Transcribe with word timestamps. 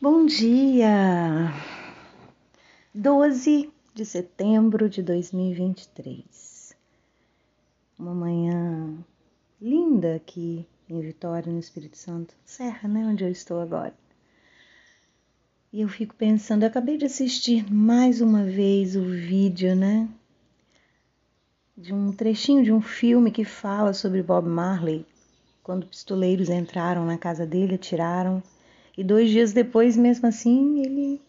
Bom 0.00 0.26
dia! 0.26 1.52
12 2.92 3.72
de 3.94 4.04
setembro 4.04 4.90
de 4.90 5.02
2023. 5.02 6.76
Uma 7.98 8.12
manhã 8.12 8.98
linda 9.62 10.16
aqui 10.16 10.66
em 10.90 11.00
Vitória, 11.00 11.50
no 11.50 11.60
Espírito 11.60 11.96
Santo, 11.96 12.34
Serra, 12.44 12.88
né? 12.88 13.06
Onde 13.06 13.24
eu 13.24 13.30
estou 13.30 13.60
agora. 13.60 13.94
E 15.72 15.80
eu 15.80 15.88
fico 15.88 16.14
pensando, 16.16 16.64
eu 16.64 16.68
acabei 16.68 16.98
de 16.98 17.06
assistir 17.06 17.72
mais 17.72 18.20
uma 18.20 18.42
vez 18.42 18.96
o 18.96 19.04
vídeo, 19.04 19.76
né? 19.76 20.08
De 21.76 21.94
um 21.94 22.12
trechinho 22.12 22.64
de 22.64 22.72
um 22.72 22.80
filme 22.80 23.30
que 23.30 23.44
fala 23.44 23.94
sobre 23.94 24.22
Bob 24.22 24.48
Marley, 24.48 25.06
quando 25.62 25.86
pistoleiros 25.86 26.50
entraram 26.50 27.06
na 27.06 27.16
casa 27.16 27.46
dele, 27.46 27.76
atiraram 27.76 28.42
e 28.96 29.02
dois 29.02 29.30
dias 29.30 29.52
depois, 29.52 29.96
mesmo 29.96 30.28
assim, 30.28 30.80
ele 30.80 31.20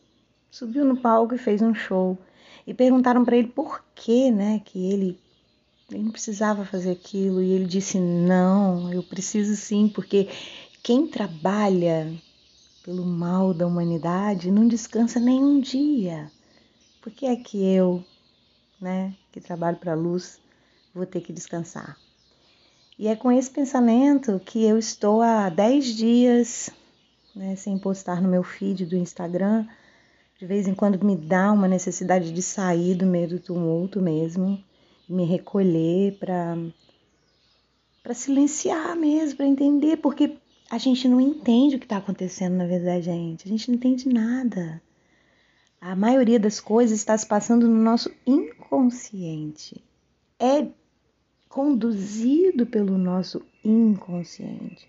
subiu 0.52 0.86
no 0.86 0.98
palco 0.98 1.34
e 1.34 1.38
fez 1.38 1.62
um 1.62 1.74
show. 1.74 2.18
E 2.66 2.74
perguntaram 2.74 3.26
para 3.26 3.36
ele 3.36 3.48
por 3.48 3.84
que, 3.94 4.32
né, 4.32 4.62
que 4.64 4.92
ele, 4.92 5.20
ele 5.92 6.04
não 6.04 6.12
precisava 6.12 6.64
fazer 6.64 6.92
aquilo. 6.92 7.42
E 7.42 7.52
ele 7.52 7.66
disse: 7.66 8.00
Não, 8.00 8.92
eu 8.94 9.02
preciso 9.02 9.56
sim, 9.56 9.88
porque 9.88 10.30
quem 10.84 11.08
trabalha 11.08 12.14
pelo 12.84 13.06
mal 13.06 13.54
da 13.54 13.66
humanidade 13.66 14.52
não 14.52 14.68
descansa 14.68 15.20
nem 15.20 15.44
um 15.44 15.60
dia. 15.60 16.32
Por 17.02 17.12
que 17.12 17.26
é 17.26 17.36
que 17.36 17.64
eu, 17.64 18.04
né, 18.80 19.16
que 19.32 19.42
trabalho 19.42 19.78
para 19.78 19.94
a 19.94 19.96
luz, 19.96 20.40
vou 20.94 21.06
ter 21.06 21.22
que 21.22 21.34
descansar? 21.34 21.98
E 22.98 23.08
é 23.08 23.16
com 23.16 23.32
esse 23.32 23.50
pensamento 23.50 24.40
que 24.40 24.64
eu 24.64 24.78
estou 24.78 25.22
há 25.22 25.50
dez 25.50 25.86
dias 25.88 26.72
né, 27.36 27.56
sem 27.56 27.78
postar 27.78 28.22
no 28.22 28.30
meu 28.30 28.44
feed 28.44 28.86
do 28.86 28.96
Instagram. 28.96 29.68
De 30.40 30.46
vez 30.46 30.68
em 30.68 30.74
quando 30.74 31.04
me 31.04 31.16
dá 31.16 31.52
uma 31.52 31.68
necessidade 31.68 32.32
de 32.32 32.42
sair 32.42 32.96
do 32.96 33.06
meio 33.06 33.28
do 33.28 33.40
tumulto 33.40 34.02
mesmo, 34.02 34.64
me 35.08 35.26
recolher 35.26 36.18
para 36.20 36.58
para 38.02 38.14
silenciar 38.14 38.96
mesmo, 38.96 39.38
para 39.38 39.48
entender, 39.48 39.98
porque 39.98 40.38
a 40.70 40.78
gente 40.78 41.08
não 41.08 41.20
entende 41.20 41.76
o 41.76 41.80
que 41.80 41.86
está 41.86 41.98
acontecendo 41.98 42.56
na 42.56 42.68
verdade, 42.68 43.06
gente. 43.06 43.46
A 43.46 43.50
gente 43.50 43.68
não 43.68 43.76
entende 43.76 44.08
nada. 44.08 44.82
A 45.82 45.96
maioria 45.96 46.40
das 46.40 46.60
coisas 46.60 47.00
está 47.00 47.18
se 47.18 47.26
passando 47.26 47.68
no 47.68 47.82
nosso 47.82 48.12
inconsciente. 48.26 49.84
É 50.40 50.68
conduzido 51.50 52.66
pelo 52.66 52.98
nosso 52.98 53.42
inconsciente. 53.64 54.88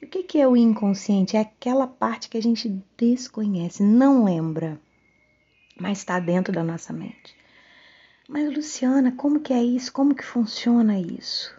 E 0.00 0.06
o 0.06 0.08
que 0.08 0.38
é 0.38 0.46
o 0.46 0.56
inconsciente? 0.56 1.36
É 1.36 1.40
aquela 1.40 1.86
parte 1.86 2.28
que 2.28 2.38
a 2.38 2.42
gente 2.42 2.68
desconhece, 2.96 3.82
não 3.82 4.24
lembra, 4.24 4.80
mas 5.78 5.98
está 5.98 6.18
dentro 6.20 6.52
da 6.52 6.62
nossa 6.62 6.92
mente. 6.92 7.36
Mas 8.28 8.54
Luciana, 8.54 9.12
como 9.12 9.40
que 9.40 9.52
é 9.52 9.62
isso? 9.62 9.92
Como 9.92 10.14
que 10.14 10.24
funciona 10.24 10.98
isso? 10.98 11.54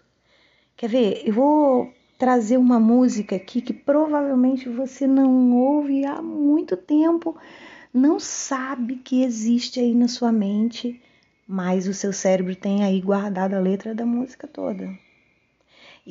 Quer 0.78 0.90
ver? 0.90 1.24
Eu 1.26 1.34
vou 1.34 1.94
trazer 2.18 2.58
uma 2.58 2.80
música 2.80 3.36
aqui 3.36 3.62
que 3.62 3.74
provavelmente 3.74 4.70
você 4.70 5.08
não 5.08 5.54
ouve 5.54 6.06
há 6.06 6.22
muito 6.22 6.78
tempo, 6.78 7.36
não 7.94 8.20
sabe 8.20 8.98
que 8.98 9.24
existe 9.24 9.80
aí 9.80 9.96
na 9.96 10.08
sua 10.08 10.32
mente 10.32 11.02
mas 11.52 11.88
o 11.88 11.96
seu 11.96 12.14
cérebro 12.14 12.56
tem 12.56 12.84
aí 12.84 13.02
guardado 13.02 13.56
a 13.56 13.60
letra 13.60 13.96
da 13.96 14.06
música 14.06 14.48
toda. 14.48 14.96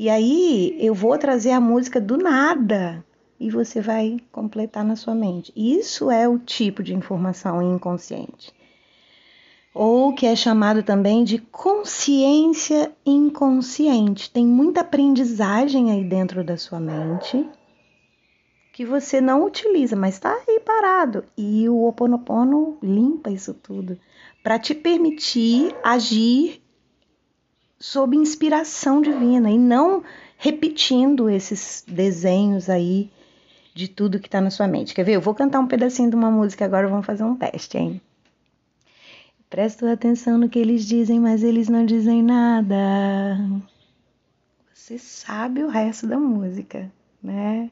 E 0.01 0.09
aí 0.09 0.77
eu 0.79 0.95
vou 0.95 1.19
trazer 1.19 1.51
a 1.51 1.61
música 1.61 2.01
do 2.01 2.17
nada 2.17 3.05
e 3.41 3.51
você 3.51 3.81
vai 3.81 4.19
completar 4.31 4.85
na 4.85 4.95
sua 4.95 5.13
mente. 5.13 5.53
Isso 5.57 6.09
é 6.09 6.29
o 6.29 6.39
tipo 6.39 6.85
de 6.85 6.95
informação 6.95 7.61
inconsciente. 7.61 8.55
Ou 9.75 10.15
que 10.15 10.25
é 10.25 10.37
chamado 10.37 10.85
também 10.85 11.25
de 11.25 11.39
consciência 11.39 12.93
inconsciente. 13.05 14.31
Tem 14.31 14.47
muita 14.47 14.83
aprendizagem 14.83 15.91
aí 15.91 16.05
dentro 16.05 16.45
da 16.45 16.57
sua 16.57 16.79
mente 16.79 17.45
que 18.73 18.85
você 18.85 19.21
não 19.21 19.45
utiliza, 19.45 19.97
mas 19.97 20.15
está 20.15 20.33
aí 20.33 20.61
parado. 20.61 21.25
E 21.37 21.69
o 21.69 21.85
Oponopono 21.85 22.79
limpa 22.81 23.33
isso 23.33 23.53
tudo 23.53 23.99
para 24.45 24.61
te 24.61 24.77
permitir 24.77 25.75
agir 25.83 26.63
sob 27.79 28.17
inspiração 28.17 29.01
divina 29.01 29.51
e 29.51 29.59
não 29.59 30.03
repetindo 30.37 31.29
esses 31.29 31.85
desenhos 31.87 32.69
aí 32.69 33.11
de 33.75 33.89
tudo 33.89 34.19
que 34.19 34.27
está 34.27 34.41
na 34.41 34.51
sua 34.51 34.67
mente. 34.67 34.95
Quer 34.95 35.05
ver? 35.05 35.15
Eu 35.15 35.21
vou 35.21 35.35
cantar 35.35 35.61
um 35.61 35.67
pedacinho 35.67 36.11
de 36.11 36.17
uma 36.17 36.31
música 36.31 36.65
agora, 36.65 36.89
vamos 36.89 37.07
fazer 37.07 37.25
um 37.25 37.37
teste, 37.37 37.79
hein? 37.79 38.01
Presto 39.49 39.87
atenção 39.87 40.37
no 40.37 40.49
que 40.49 40.59
eles 40.59 40.85
dizem, 40.85 41.19
mas 41.19 41.43
eles 41.43 41.69
não 41.69 41.87
dizem 41.87 42.23
nada. 42.23 42.77
Você 44.75 44.99
sabe 44.99 45.63
o 45.63 45.69
resto 45.69 46.07
da 46.07 46.19
música, 46.19 46.91
né? 47.23 47.71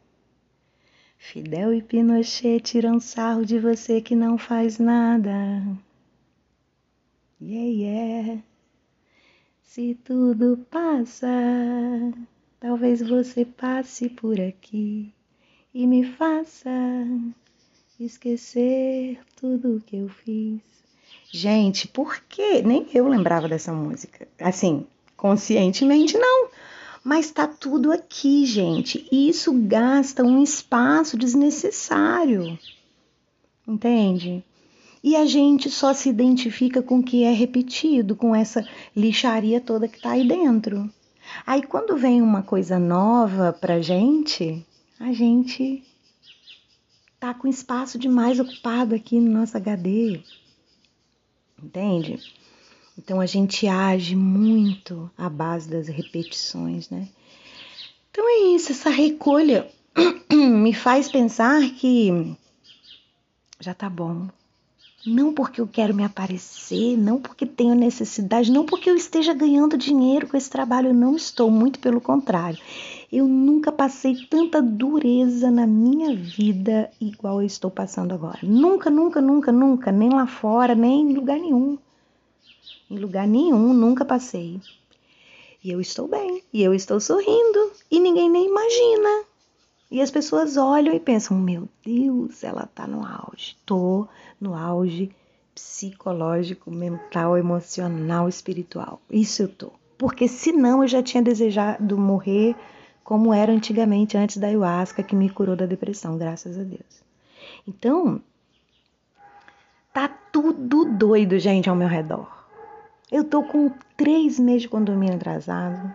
Fidel 1.18 1.74
e 1.74 1.82
Pinochet 1.82 2.60
tiram 2.60 3.00
sarro 3.00 3.44
de 3.44 3.58
você 3.58 4.00
que 4.00 4.14
não 4.14 4.38
faz 4.38 4.78
nada. 4.78 5.32
Yeah, 7.40 7.68
yeah. 7.68 8.42
Se 9.76 9.94
tudo 10.06 10.66
passa, 10.70 11.28
talvez 12.58 13.06
você 13.06 13.44
passe 13.44 14.08
por 14.08 14.40
aqui 14.40 15.12
e 15.74 15.86
me 15.86 16.02
faça 16.02 16.70
esquecer 18.00 19.20
tudo 19.38 19.82
que 19.86 19.98
eu 19.98 20.08
fiz. 20.08 20.62
Gente, 21.30 21.86
por 21.88 22.18
que? 22.26 22.62
Nem 22.62 22.86
eu 22.94 23.06
lembrava 23.06 23.50
dessa 23.50 23.70
música. 23.70 24.26
Assim, 24.40 24.86
conscientemente 25.14 26.16
não. 26.16 26.48
Mas 27.04 27.30
tá 27.30 27.46
tudo 27.46 27.92
aqui, 27.92 28.46
gente. 28.46 29.06
E 29.12 29.28
isso 29.28 29.52
gasta 29.52 30.24
um 30.24 30.42
espaço 30.42 31.18
desnecessário. 31.18 32.58
Entende? 33.68 34.42
E 35.06 35.14
a 35.14 35.24
gente 35.24 35.70
só 35.70 35.94
se 35.94 36.08
identifica 36.08 36.82
com 36.82 36.98
o 36.98 37.02
que 37.02 37.22
é 37.22 37.30
repetido, 37.30 38.16
com 38.16 38.34
essa 38.34 38.68
lixaria 38.96 39.60
toda 39.60 39.86
que 39.86 39.98
está 39.98 40.10
aí 40.10 40.26
dentro. 40.26 40.92
Aí 41.46 41.62
quando 41.62 41.96
vem 41.96 42.20
uma 42.20 42.42
coisa 42.42 42.76
nova 42.76 43.52
pra 43.52 43.80
gente, 43.80 44.66
a 44.98 45.12
gente 45.12 45.84
tá 47.20 47.32
com 47.32 47.46
espaço 47.46 48.00
demais 48.00 48.40
ocupado 48.40 48.96
aqui 48.96 49.20
no 49.20 49.30
nosso 49.30 49.56
HD. 49.56 50.22
Entende? 51.62 52.18
Então 52.98 53.20
a 53.20 53.26
gente 53.26 53.68
age 53.68 54.16
muito 54.16 55.08
à 55.16 55.28
base 55.28 55.70
das 55.70 55.86
repetições, 55.86 56.90
né? 56.90 57.08
Então 58.10 58.28
é 58.28 58.56
isso, 58.56 58.72
essa 58.72 58.90
recolha 58.90 59.70
me 60.34 60.74
faz 60.74 61.08
pensar 61.08 61.62
que 61.74 62.36
já 63.60 63.72
tá 63.72 63.88
bom, 63.88 64.28
não 65.06 65.32
porque 65.32 65.60
eu 65.60 65.68
quero 65.68 65.94
me 65.94 66.04
aparecer, 66.04 66.96
não 66.96 67.20
porque 67.20 67.46
tenho 67.46 67.74
necessidade, 67.74 68.50
não 68.50 68.66
porque 68.66 68.90
eu 68.90 68.96
esteja 68.96 69.32
ganhando 69.32 69.76
dinheiro 69.76 70.26
com 70.26 70.36
esse 70.36 70.50
trabalho, 70.50 70.88
eu 70.88 70.94
não 70.94 71.14
estou, 71.14 71.50
muito 71.50 71.78
pelo 71.78 72.00
contrário. 72.00 72.58
Eu 73.12 73.28
nunca 73.28 73.70
passei 73.70 74.16
tanta 74.28 74.60
dureza 74.60 75.50
na 75.50 75.66
minha 75.66 76.14
vida 76.14 76.90
igual 77.00 77.40
eu 77.40 77.46
estou 77.46 77.70
passando 77.70 78.12
agora. 78.12 78.40
Nunca, 78.42 78.90
nunca, 78.90 79.20
nunca, 79.20 79.52
nunca, 79.52 79.92
nem 79.92 80.08
lá 80.08 80.26
fora, 80.26 80.74
nem 80.74 81.02
em 81.02 81.14
lugar 81.14 81.38
nenhum. 81.38 81.78
Em 82.90 82.98
lugar 82.98 83.28
nenhum, 83.28 83.72
nunca 83.72 84.04
passei. 84.04 84.60
E 85.62 85.70
eu 85.70 85.80
estou 85.80 86.08
bem, 86.08 86.42
e 86.52 86.62
eu 86.62 86.74
estou 86.74 87.00
sorrindo, 87.00 87.72
e 87.90 87.98
ninguém 88.00 88.28
nem 88.30 88.46
imagina. 88.46 89.25
E 89.90 90.00
as 90.00 90.10
pessoas 90.10 90.56
olham 90.56 90.94
e 90.94 91.00
pensam: 91.00 91.36
meu 91.36 91.68
Deus, 91.84 92.42
ela 92.42 92.64
está 92.64 92.86
no 92.86 93.04
auge. 93.04 93.56
Tô 93.64 94.08
no 94.40 94.54
auge 94.54 95.10
psicológico, 95.54 96.70
mental, 96.70 97.38
emocional, 97.38 98.28
espiritual. 98.28 99.00
Isso 99.10 99.42
eu 99.42 99.48
tô. 99.48 99.72
Porque 99.96 100.28
senão 100.28 100.82
eu 100.82 100.88
já 100.88 101.02
tinha 101.02 101.22
desejado 101.22 101.96
morrer 101.96 102.54
como 103.02 103.32
era 103.32 103.52
antigamente, 103.52 104.16
antes 104.16 104.36
da 104.36 104.48
ayahuasca, 104.48 105.02
que 105.02 105.14
me 105.14 105.30
curou 105.30 105.54
da 105.54 105.64
depressão, 105.64 106.18
graças 106.18 106.58
a 106.58 106.64
Deus. 106.64 107.04
Então, 107.66 108.20
tá 109.92 110.08
tudo 110.08 110.84
doido, 110.84 111.38
gente, 111.38 111.70
ao 111.70 111.76
meu 111.76 111.86
redor. 111.86 112.28
Eu 113.10 113.22
tô 113.22 113.44
com 113.44 113.70
três 113.96 114.40
meses 114.40 114.62
de 114.62 114.68
condomínio 114.68 115.14
atrasado. 115.14 115.94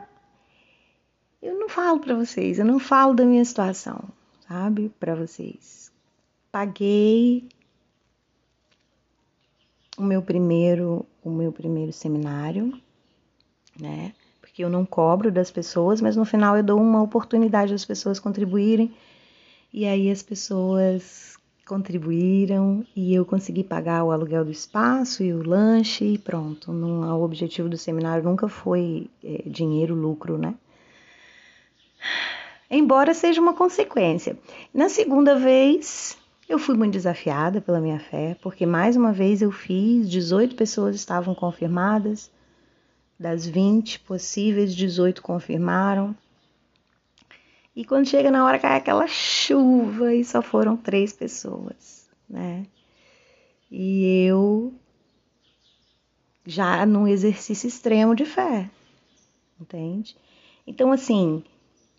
Eu 1.41 1.57
não 1.59 1.67
falo 1.67 1.99
para 1.99 2.15
vocês, 2.15 2.59
eu 2.59 2.65
não 2.65 2.79
falo 2.79 3.13
da 3.13 3.25
minha 3.25 3.43
situação, 3.43 4.03
sabe? 4.47 4.91
Para 4.99 5.15
vocês. 5.15 5.91
Paguei 6.51 7.47
o 9.97 10.03
meu 10.03 10.21
primeiro, 10.21 11.05
o 11.23 11.31
meu 11.31 11.51
primeiro 11.51 11.91
seminário, 11.91 12.79
né? 13.79 14.13
Porque 14.39 14.63
eu 14.63 14.69
não 14.69 14.85
cobro 14.85 15.31
das 15.31 15.49
pessoas, 15.49 15.99
mas 15.99 16.15
no 16.15 16.25
final 16.25 16.57
eu 16.57 16.63
dou 16.63 16.79
uma 16.79 17.01
oportunidade 17.01 17.71
das 17.71 17.85
pessoas 17.85 18.19
contribuírem. 18.19 18.93
E 19.73 19.85
aí 19.85 20.11
as 20.11 20.21
pessoas 20.21 21.37
contribuíram 21.65 22.85
e 22.95 23.13
eu 23.15 23.25
consegui 23.25 23.63
pagar 23.63 24.03
o 24.03 24.11
aluguel 24.11 24.43
do 24.43 24.51
espaço 24.51 25.23
e 25.23 25.33
o 25.33 25.41
lanche 25.41 26.03
e 26.05 26.17
pronto. 26.17 26.73
Não, 26.73 27.19
o 27.19 27.23
objetivo 27.23 27.69
do 27.69 27.77
seminário 27.77 28.23
nunca 28.23 28.47
foi 28.49 29.09
é, 29.23 29.43
dinheiro, 29.47 29.95
lucro, 29.95 30.37
né? 30.37 30.53
Embora 32.73 33.13
seja 33.13 33.41
uma 33.41 33.53
consequência. 33.53 34.39
Na 34.73 34.87
segunda 34.87 35.37
vez, 35.37 36.17
eu 36.47 36.57
fui 36.57 36.73
muito 36.73 36.93
desafiada 36.93 37.59
pela 37.59 37.81
minha 37.81 37.99
fé, 37.99 38.37
porque 38.41 38.65
mais 38.65 38.95
uma 38.95 39.11
vez 39.11 39.41
eu 39.41 39.51
fiz, 39.51 40.09
18 40.09 40.55
pessoas 40.55 40.95
estavam 40.95 41.35
confirmadas, 41.35 42.31
das 43.19 43.45
20 43.45 43.99
possíveis, 43.99 44.73
18 44.73 45.21
confirmaram. 45.21 46.15
E 47.75 47.83
quando 47.83 48.07
chega 48.07 48.31
na 48.31 48.45
hora 48.45 48.57
cai 48.57 48.77
aquela 48.77 49.05
chuva 49.05 50.15
e 50.15 50.23
só 50.23 50.41
foram 50.41 50.77
três 50.77 51.11
pessoas, 51.11 52.09
né? 52.29 52.65
E 53.69 54.25
eu 54.25 54.73
já 56.45 56.85
num 56.85 57.05
exercício 57.05 57.67
extremo 57.67 58.15
de 58.15 58.23
fé, 58.23 58.69
entende? 59.59 60.15
Então 60.65 60.91
assim, 60.91 61.43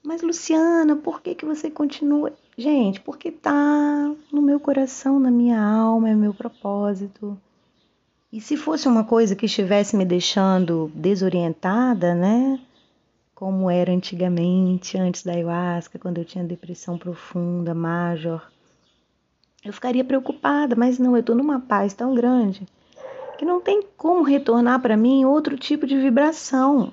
mas 0.03 0.23
Luciana, 0.23 0.97
por 0.97 1.21
que 1.21 1.35
que 1.35 1.45
você 1.45 1.71
continua? 1.71 2.33
Gente, 2.57 3.01
porque 3.01 3.31
tá 3.31 4.15
no 4.33 4.43
meu 4.43 4.61
coração, 4.61 5.19
na 5.19 5.31
minha 5.31 5.63
alma, 5.63 6.11
é 6.11 6.15
meu 6.15 6.35
propósito. 6.35 7.39
E 8.33 8.41
se 8.41 8.57
fosse 8.57 8.89
uma 8.89 9.05
coisa 9.05 9.37
que 9.37 9.47
estivesse 9.47 9.97
me 9.97 10.05
deixando 10.05 10.91
desorientada, 10.95 12.15
né? 12.15 12.61
como 13.43 13.69
era 13.69 13.91
antigamente, 13.91 14.97
antes 14.97 15.25
da 15.25 15.33
ayahuasca, 15.33 15.99
quando 15.99 16.19
eu 16.19 16.25
tinha 16.25 16.45
depressão 16.45 16.97
profunda, 16.97 17.75
major. 17.75 18.41
Eu 19.65 19.73
ficaria 19.73 20.05
preocupada, 20.05 20.77
mas 20.77 20.97
não, 20.97 21.17
eu 21.17 21.21
estou 21.23 21.35
numa 21.35 21.59
paz 21.59 21.93
tão 21.93 22.15
grande 22.15 22.65
que 23.37 23.45
não 23.45 23.61
tem 23.61 23.83
como 23.97 24.23
retornar 24.23 24.81
para 24.81 24.97
mim 24.97 25.25
outro 25.25 25.59
tipo 25.59 25.89
de 25.89 25.99
vibração. 25.99 26.93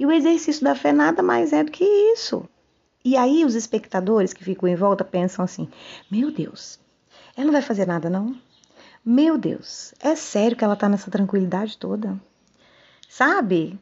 E 0.00 0.06
o 0.06 0.10
exercício 0.10 0.64
da 0.64 0.74
fé 0.74 0.92
nada 0.92 1.22
mais 1.22 1.52
é 1.52 1.62
do 1.62 1.70
que 1.70 1.84
isso. 1.84 2.48
E 3.04 3.18
aí 3.18 3.44
os 3.44 3.54
espectadores 3.54 4.32
que 4.32 4.42
ficam 4.42 4.66
em 4.66 4.74
volta 4.74 5.04
pensam 5.04 5.44
assim: 5.44 5.68
meu 6.10 6.32
Deus, 6.32 6.80
ela 7.36 7.44
não 7.44 7.52
vai 7.52 7.60
fazer 7.60 7.86
nada 7.86 8.08
não? 8.08 8.34
Meu 9.04 9.36
Deus, 9.36 9.92
é 10.00 10.16
sério 10.16 10.56
que 10.56 10.64
ela 10.64 10.72
está 10.72 10.88
nessa 10.88 11.10
tranquilidade 11.10 11.76
toda? 11.76 12.18
Sabe? 13.10 13.78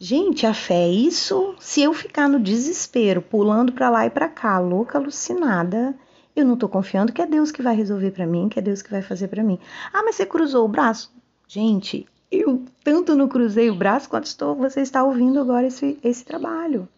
Gente, 0.00 0.46
a 0.46 0.54
fé 0.54 0.86
é 0.86 0.90
isso. 0.90 1.54
Se 1.60 1.82
eu 1.82 1.92
ficar 1.92 2.26
no 2.26 2.40
desespero, 2.40 3.20
pulando 3.20 3.74
para 3.74 3.90
lá 3.90 4.06
e 4.06 4.10
para 4.10 4.28
cá, 4.28 4.58
louca, 4.58 4.96
alucinada, 4.96 5.94
eu 6.34 6.46
não 6.46 6.56
tô 6.56 6.66
confiando 6.66 7.12
que 7.12 7.20
é 7.20 7.26
Deus 7.26 7.50
que 7.50 7.60
vai 7.60 7.76
resolver 7.76 8.12
para 8.12 8.26
mim, 8.26 8.48
que 8.48 8.58
é 8.58 8.62
Deus 8.62 8.80
que 8.80 8.90
vai 8.90 9.02
fazer 9.02 9.28
para 9.28 9.42
mim. 9.44 9.58
Ah, 9.92 10.02
mas 10.02 10.14
você 10.14 10.24
cruzou 10.24 10.64
o 10.64 10.68
braço? 10.68 11.12
Gente, 11.46 12.06
eu 12.30 12.62
tanto 12.84 13.14
não 13.14 13.28
cruzei 13.28 13.70
o 13.70 13.74
braço 13.74 14.08
quanto 14.08 14.26
estou, 14.26 14.54
você 14.54 14.80
está 14.80 15.02
ouvindo 15.02 15.40
agora 15.40 15.66
esse, 15.66 15.98
esse 16.04 16.24
trabalho. 16.24 16.88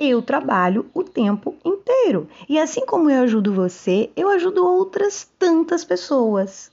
Eu 0.00 0.22
trabalho 0.22 0.86
o 0.94 1.04
tempo 1.04 1.54
inteiro. 1.64 2.28
E 2.48 2.58
assim 2.58 2.84
como 2.84 3.10
eu 3.10 3.22
ajudo 3.22 3.54
você, 3.54 4.10
eu 4.16 4.28
ajudo 4.28 4.66
outras 4.66 5.28
tantas 5.38 5.84
pessoas 5.84 6.72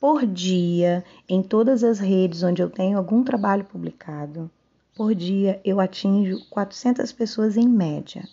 por 0.00 0.26
dia 0.26 1.02
em 1.28 1.42
todas 1.42 1.82
as 1.82 1.98
redes 1.98 2.42
onde 2.42 2.60
eu 2.60 2.68
tenho 2.68 2.98
algum 2.98 3.22
trabalho 3.24 3.64
publicado. 3.64 4.50
Por 4.94 5.14
dia 5.14 5.60
eu 5.64 5.80
atinjo 5.80 6.44
400 6.50 7.10
pessoas 7.12 7.56
em 7.56 7.66
média. 7.66 8.28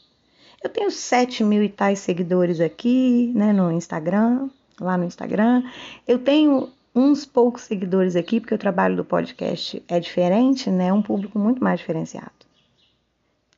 Eu 0.62 0.70
tenho 0.70 0.92
7 0.92 1.44
mil 1.44 1.64
e 1.64 1.70
tais 1.70 2.00
seguidores 2.00 2.60
aqui, 2.60 3.32
né, 3.34 3.54
no 3.54 3.72
Instagram, 3.72 4.50
lá 4.80 4.98
no 4.98 5.06
Instagram. 5.06 5.64
Eu 6.08 6.20
tenho 6.20 6.70
uns 6.94 7.26
poucos 7.26 7.64
seguidores 7.64 8.16
aqui, 8.16 8.40
porque 8.40 8.56
o 8.56 8.58
trabalho 8.58 8.96
do 8.96 9.06
podcast 9.06 9.82
é 9.88 10.00
diferente, 10.00 10.70
né? 10.70 10.88
É 10.88 10.94
um 10.94 11.02
público 11.02 11.40
muito 11.40 11.64
mais 11.64 11.80
diferenciado. 11.80 12.32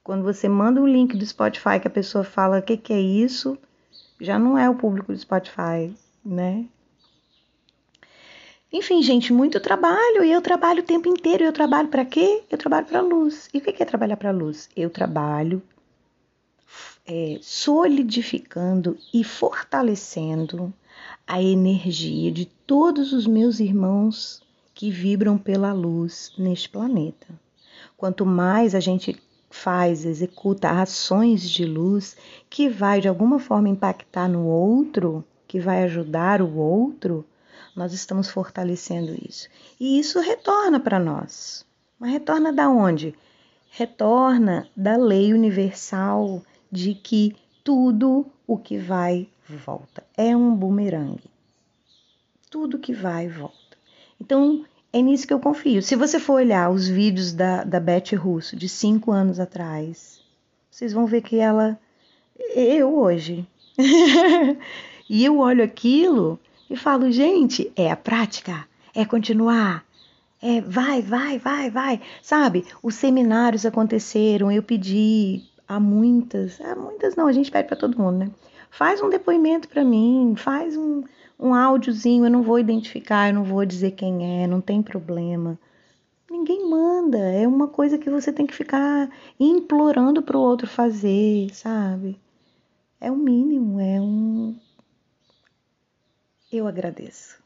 Quando 0.03 0.23
você 0.23 0.49
manda 0.49 0.81
um 0.81 0.87
link 0.87 1.15
do 1.15 1.25
Spotify 1.25 1.79
que 1.81 1.87
a 1.87 1.91
pessoa 1.91 2.23
fala 2.23 2.59
o 2.59 2.61
que, 2.61 2.77
que 2.77 2.93
é 2.93 2.99
isso, 2.99 3.57
já 4.19 4.37
não 4.37 4.57
é 4.57 4.69
o 4.69 4.75
público 4.75 5.11
do 5.11 5.17
Spotify, 5.17 5.95
né? 6.23 6.65
Enfim, 8.71 9.03
gente, 9.03 9.31
muito 9.31 9.59
trabalho 9.59 10.23
e 10.23 10.31
eu 10.31 10.41
trabalho 10.41 10.81
o 10.81 10.85
tempo 10.85 11.07
inteiro. 11.07 11.43
Eu 11.43 11.53
trabalho 11.53 11.89
para 11.89 12.03
quê? 12.03 12.43
Eu 12.49 12.57
trabalho 12.57 12.87
para 12.87 13.01
luz. 13.01 13.47
E 13.53 13.59
o 13.59 13.61
que 13.61 13.81
é 13.81 13.85
trabalhar 13.85 14.17
para 14.17 14.31
luz? 14.31 14.67
Eu 14.75 14.89
trabalho 14.89 15.61
é, 17.05 17.37
solidificando 17.41 18.97
e 19.13 19.23
fortalecendo 19.23 20.73
a 21.25 21.41
energia 21.41 22.31
de 22.31 22.45
todos 22.45 23.13
os 23.13 23.25
meus 23.25 23.59
irmãos 23.59 24.41
que 24.73 24.89
vibram 24.89 25.37
pela 25.37 25.71
luz 25.71 26.33
neste 26.37 26.69
planeta. 26.69 27.27
Quanto 27.95 28.25
mais 28.25 28.75
a 28.75 28.79
gente 28.79 29.21
faz, 29.49 30.03
executa 30.03 30.69
ações 30.69 31.47
de 31.49 31.63
luz 31.63 32.17
que 32.49 32.67
vai 32.67 32.99
de 32.99 33.07
alguma 33.07 33.39
forma 33.39 33.69
impactar 33.69 34.27
no 34.27 34.45
outro, 34.45 35.23
que 35.47 35.59
vai 35.59 35.83
ajudar 35.83 36.41
o 36.41 36.57
outro, 36.57 37.25
nós 37.75 37.93
estamos 37.93 38.29
fortalecendo 38.29 39.15
isso. 39.27 39.47
E 39.79 39.99
isso 39.99 40.19
retorna 40.19 40.79
para 40.79 40.99
nós. 40.99 41.65
Mas 41.99 42.11
retorna 42.11 42.51
da 42.51 42.69
onde? 42.69 43.15
Retorna 43.69 44.67
da 44.75 44.97
lei 44.97 45.33
universal 45.33 46.43
de 46.71 46.93
que 46.93 47.35
tudo 47.63 48.25
o 48.45 48.57
que 48.57 48.77
vai 48.77 49.27
volta. 49.47 50.03
É 50.15 50.35
um 50.35 50.55
bumerangue. 50.55 51.29
Tudo 52.49 52.79
que 52.79 52.93
vai 52.93 53.27
volta. 53.27 53.77
Então, 54.19 54.65
é 54.91 55.01
nisso 55.01 55.25
que 55.25 55.33
eu 55.33 55.39
confio. 55.39 55.81
Se 55.81 55.95
você 55.95 56.19
for 56.19 56.33
olhar 56.33 56.69
os 56.69 56.87
vídeos 56.87 57.33
da, 57.33 57.63
da 57.63 57.79
Beth 57.79 58.15
Russo 58.15 58.55
de 58.55 58.69
cinco 58.69 59.11
anos 59.11 59.39
atrás, 59.39 60.21
vocês 60.69 60.93
vão 60.93 61.05
ver 61.05 61.21
que 61.21 61.37
ela. 61.37 61.79
Eu 62.55 62.97
hoje. 62.97 63.47
e 65.09 65.25
eu 65.25 65.39
olho 65.39 65.63
aquilo 65.63 66.39
e 66.69 66.75
falo, 66.75 67.11
gente, 67.11 67.71
é 67.75 67.91
a 67.91 67.95
prática, 67.95 68.67
é 68.93 69.05
continuar, 69.05 69.85
é 70.41 70.61
vai, 70.61 71.01
vai, 71.01 71.39
vai, 71.39 71.69
vai. 71.69 72.01
Sabe, 72.21 72.65
os 72.81 72.95
seminários 72.95 73.65
aconteceram, 73.65 74.51
eu 74.51 74.61
pedi 74.61 75.43
a 75.67 75.79
muitas, 75.79 76.59
a 76.61 76.75
muitas 76.75 77.15
não, 77.15 77.27
a 77.27 77.31
gente 77.31 77.51
pede 77.51 77.67
para 77.67 77.77
todo 77.77 77.97
mundo, 77.97 78.17
né? 78.17 78.31
Faz 78.73 79.03
um 79.03 79.09
depoimento 79.09 79.69
para 79.69 79.83
mim, 79.83 80.33
faz 80.35 80.75
um, 80.75 81.03
um 81.39 81.53
áudiozinho, 81.53 82.25
eu 82.25 82.31
não 82.31 82.41
vou 82.41 82.57
identificar, 82.57 83.29
eu 83.29 83.35
não 83.35 83.43
vou 83.43 83.63
dizer 83.63 83.91
quem 83.91 84.43
é, 84.43 84.47
não 84.47 84.59
tem 84.59 84.81
problema. 84.81 85.59
Ninguém 86.27 86.67
manda, 86.67 87.19
é 87.19 87.47
uma 87.47 87.67
coisa 87.67 87.99
que 87.99 88.09
você 88.09 88.33
tem 88.33 88.47
que 88.47 88.55
ficar 88.55 89.11
implorando 89.39 90.23
para 90.23 90.35
o 90.35 90.41
outro 90.41 90.65
fazer, 90.67 91.53
sabe? 91.53 92.19
É 92.99 93.11
o 93.11 93.15
mínimo, 93.15 93.79
é 93.79 94.01
um, 94.01 94.55
eu 96.51 96.65
agradeço. 96.65 97.37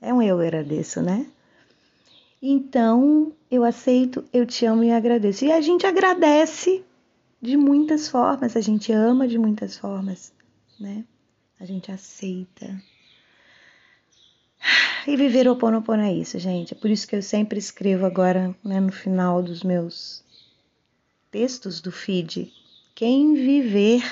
É 0.00 0.14
um 0.14 0.22
eu 0.22 0.38
agradeço, 0.38 1.02
né? 1.02 1.26
Então, 2.40 3.32
eu 3.50 3.64
aceito, 3.64 4.24
eu 4.32 4.46
te 4.46 4.64
amo 4.64 4.84
e 4.84 4.92
agradeço. 4.92 5.44
E 5.44 5.50
a 5.50 5.60
gente 5.60 5.84
agradece 5.84 6.84
de 7.42 7.56
muitas 7.56 8.06
formas, 8.06 8.56
a 8.56 8.60
gente 8.60 8.92
ama 8.92 9.26
de 9.26 9.36
muitas 9.36 9.76
formas, 9.76 10.32
né? 10.78 11.04
A 11.58 11.64
gente 11.64 11.90
aceita. 11.90 12.82
E 15.06 15.16
viver 15.16 15.48
o 15.48 15.56
Ponopono 15.56 16.02
é 16.02 16.12
isso, 16.12 16.38
gente. 16.38 16.74
É 16.74 16.76
por 16.76 16.90
isso 16.90 17.06
que 17.06 17.14
eu 17.14 17.22
sempre 17.22 17.58
escrevo 17.58 18.04
agora, 18.04 18.54
né, 18.64 18.80
no 18.80 18.90
final 18.90 19.42
dos 19.42 19.62
meus 19.62 20.24
textos 21.30 21.80
do 21.80 21.92
feed. 21.92 22.52
Quem 22.94 23.34
viver, 23.34 24.02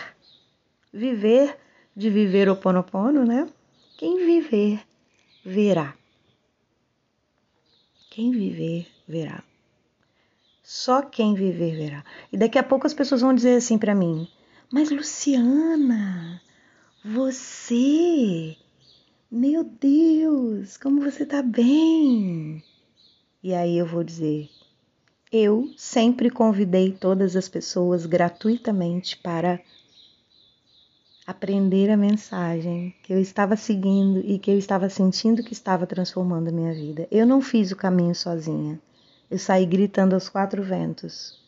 viver 0.93 1.59
de 1.97 2.11
viver 2.11 2.49
o 2.49 2.57
Ponopono, 2.57 3.25
né? 3.25 3.49
Quem 3.99 4.25
viver, 4.25 4.81
verá. 5.45 5.95
Quem 8.11 8.31
viver, 8.31 8.87
verá. 9.09 9.43
Só 10.63 11.03
quem 11.03 11.35
viver, 11.35 11.77
verá. 11.77 12.05
E 12.33 12.37
daqui 12.37 12.59
a 12.59 12.63
pouco 12.63 12.87
as 12.87 12.95
pessoas 12.95 13.21
vão 13.21 13.35
dizer 13.35 13.57
assim 13.57 13.77
para 13.77 13.95
mim: 13.95 14.29
Mas 14.73 14.91
Luciana, 14.91 16.41
você, 17.05 18.57
meu 19.31 19.63
Deus, 19.63 20.79
como 20.79 21.03
você 21.03 21.27
tá 21.27 21.43
bem. 21.43 22.65
E 23.43 23.53
aí 23.53 23.77
eu 23.77 23.85
vou 23.85 24.03
dizer: 24.03 24.49
Eu 25.31 25.71
sempre 25.77 26.31
convidei 26.31 26.93
todas 26.93 27.37
as 27.37 27.47
pessoas 27.47 28.07
gratuitamente 28.07 29.19
para 29.19 29.61
aprender 31.27 31.91
a 31.91 31.97
mensagem 31.97 32.95
que 33.03 33.13
eu 33.13 33.21
estava 33.21 33.55
seguindo 33.55 34.21
e 34.21 34.39
que 34.39 34.51
eu 34.51 34.57
estava 34.57 34.89
sentindo 34.89 35.43
que 35.43 35.53
estava 35.53 35.87
transformando 35.87 36.49
a 36.49 36.53
minha 36.53 36.73
vida. 36.73 37.07
Eu 37.11 37.27
não 37.27 37.43
fiz 37.43 37.71
o 37.71 37.77
caminho 37.77 38.15
sozinha. 38.15 38.81
Eu 39.31 39.39
saí 39.39 39.67
gritando 39.67 40.15
aos 40.15 40.31
quatro 40.31 40.63
ventos. 40.63 41.39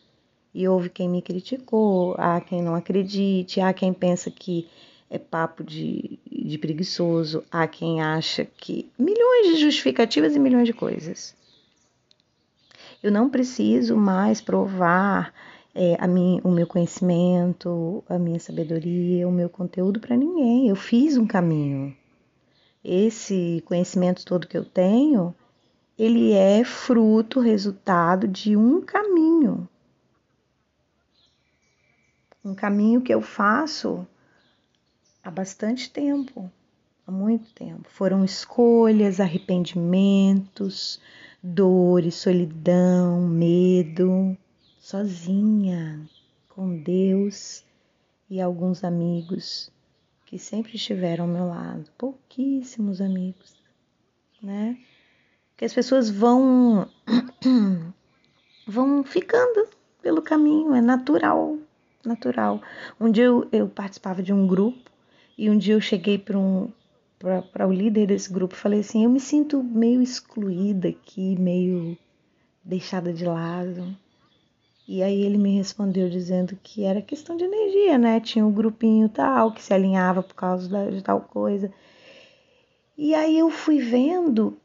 E 0.53 0.67
houve 0.67 0.89
quem 0.89 1.09
me 1.09 1.21
criticou, 1.21 2.13
há 2.17 2.39
quem 2.41 2.61
não 2.61 2.75
acredite, 2.75 3.59
há 3.59 3.73
quem 3.73 3.91
pensa 3.91 4.29
que 4.29 4.67
é 5.09 5.17
papo 5.17 5.63
de, 5.63 6.19
de 6.29 6.57
preguiçoso, 6.57 7.43
há 7.51 7.67
quem 7.67 8.01
acha 8.01 8.45
que. 8.45 8.89
milhões 8.97 9.47
de 9.47 9.61
justificativas 9.61 10.35
e 10.35 10.39
milhões 10.39 10.67
de 10.67 10.73
coisas. 10.73 11.35
Eu 13.01 13.11
não 13.11 13.29
preciso 13.29 13.95
mais 13.95 14.41
provar 14.41 15.33
é, 15.73 15.95
a 15.99 16.07
mim, 16.07 16.41
o 16.43 16.49
meu 16.49 16.65
conhecimento, 16.65 18.03
a 18.09 18.17
minha 18.17 18.39
sabedoria, 18.39 19.27
o 19.27 19.31
meu 19.31 19.49
conteúdo 19.49 19.99
para 19.99 20.17
ninguém. 20.17 20.67
Eu 20.67 20.75
fiz 20.75 21.15
um 21.15 21.27
caminho. 21.27 21.95
Esse 22.83 23.61
conhecimento 23.65 24.25
todo 24.25 24.47
que 24.47 24.57
eu 24.57 24.65
tenho, 24.65 25.35
ele 25.97 26.33
é 26.33 26.63
fruto, 26.63 27.39
resultado 27.39 28.27
de 28.27 28.57
um 28.57 28.81
caminho. 28.81 29.69
Um 32.43 32.55
caminho 32.55 33.01
que 33.01 33.13
eu 33.13 33.21
faço 33.21 34.07
há 35.27 35.31
bastante 35.31 35.91
tempo, 35.91 36.49
há 37.05 37.11
muito 37.11 37.53
tempo. 37.53 37.89
Foram 37.89 38.23
escolhas, 38.23 39.19
arrependimentos, 39.19 41.01
dores, 41.43 42.15
solidão, 42.15 43.27
medo, 43.27 44.37
sozinha, 44.79 45.99
com 46.47 46.77
Deus 46.77 47.65
e 48.29 48.39
alguns 48.39 48.85
amigos 48.85 49.69
que 50.25 50.39
sempre 50.39 50.77
estiveram 50.77 51.25
ao 51.25 51.29
meu 51.29 51.47
lado, 51.47 51.91
pouquíssimos 51.97 53.01
amigos, 53.01 53.53
né? 54.41 54.77
Que 55.57 55.65
as 55.65 55.73
pessoas 55.73 56.09
vão 56.09 56.89
vão 58.65 59.03
ficando 59.03 59.67
pelo 60.01 60.21
caminho, 60.21 60.73
é 60.73 60.79
natural, 60.79 61.57
natural. 62.05 62.61
Um 62.97 63.11
dia 63.11 63.25
eu, 63.25 63.45
eu 63.51 63.67
participava 63.67 64.23
de 64.23 64.31
um 64.31 64.47
grupo 64.47 64.87
e 65.37 65.49
um 65.49 65.57
dia 65.57 65.75
eu 65.75 65.81
cheguei 65.81 66.17
para 66.17 66.37
um 66.37 66.71
para 67.19 67.67
o 67.67 67.73
líder 67.73 68.07
desse 68.07 68.31
grupo 68.31 68.53
e 68.53 68.57
falei 68.57 68.81
assim, 68.81 69.03
eu 69.03 69.09
me 69.09 69.19
sinto 69.19 69.63
meio 69.63 70.01
excluída 70.01 70.87
aqui, 70.89 71.35
meio 71.39 71.97
deixada 72.63 73.11
de 73.11 73.25
lado. 73.25 73.97
E 74.87 75.03
aí 75.03 75.21
ele 75.21 75.37
me 75.37 75.57
respondeu 75.57 76.09
dizendo 76.09 76.57
que 76.61 76.83
era 76.83 77.01
questão 77.01 77.35
de 77.35 77.43
energia, 77.43 77.97
né? 77.97 78.19
Tinha 78.19 78.45
um 78.45 78.51
grupinho 78.51 79.09
tal 79.09 79.51
que 79.51 79.61
se 79.61 79.73
alinhava 79.73 80.21
por 80.23 80.35
causa 80.35 80.91
de 80.91 81.01
tal 81.01 81.21
coisa. 81.21 81.73
E 82.97 83.13
aí 83.13 83.37
eu 83.37 83.49
fui 83.49 83.79
vendo 83.79 84.57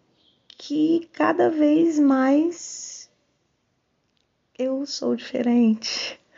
que 0.47 1.09
cada 1.13 1.51
vez 1.51 1.99
mais 1.99 3.11
eu 4.59 4.85
sou 4.87 5.17
diferente. 5.17 6.19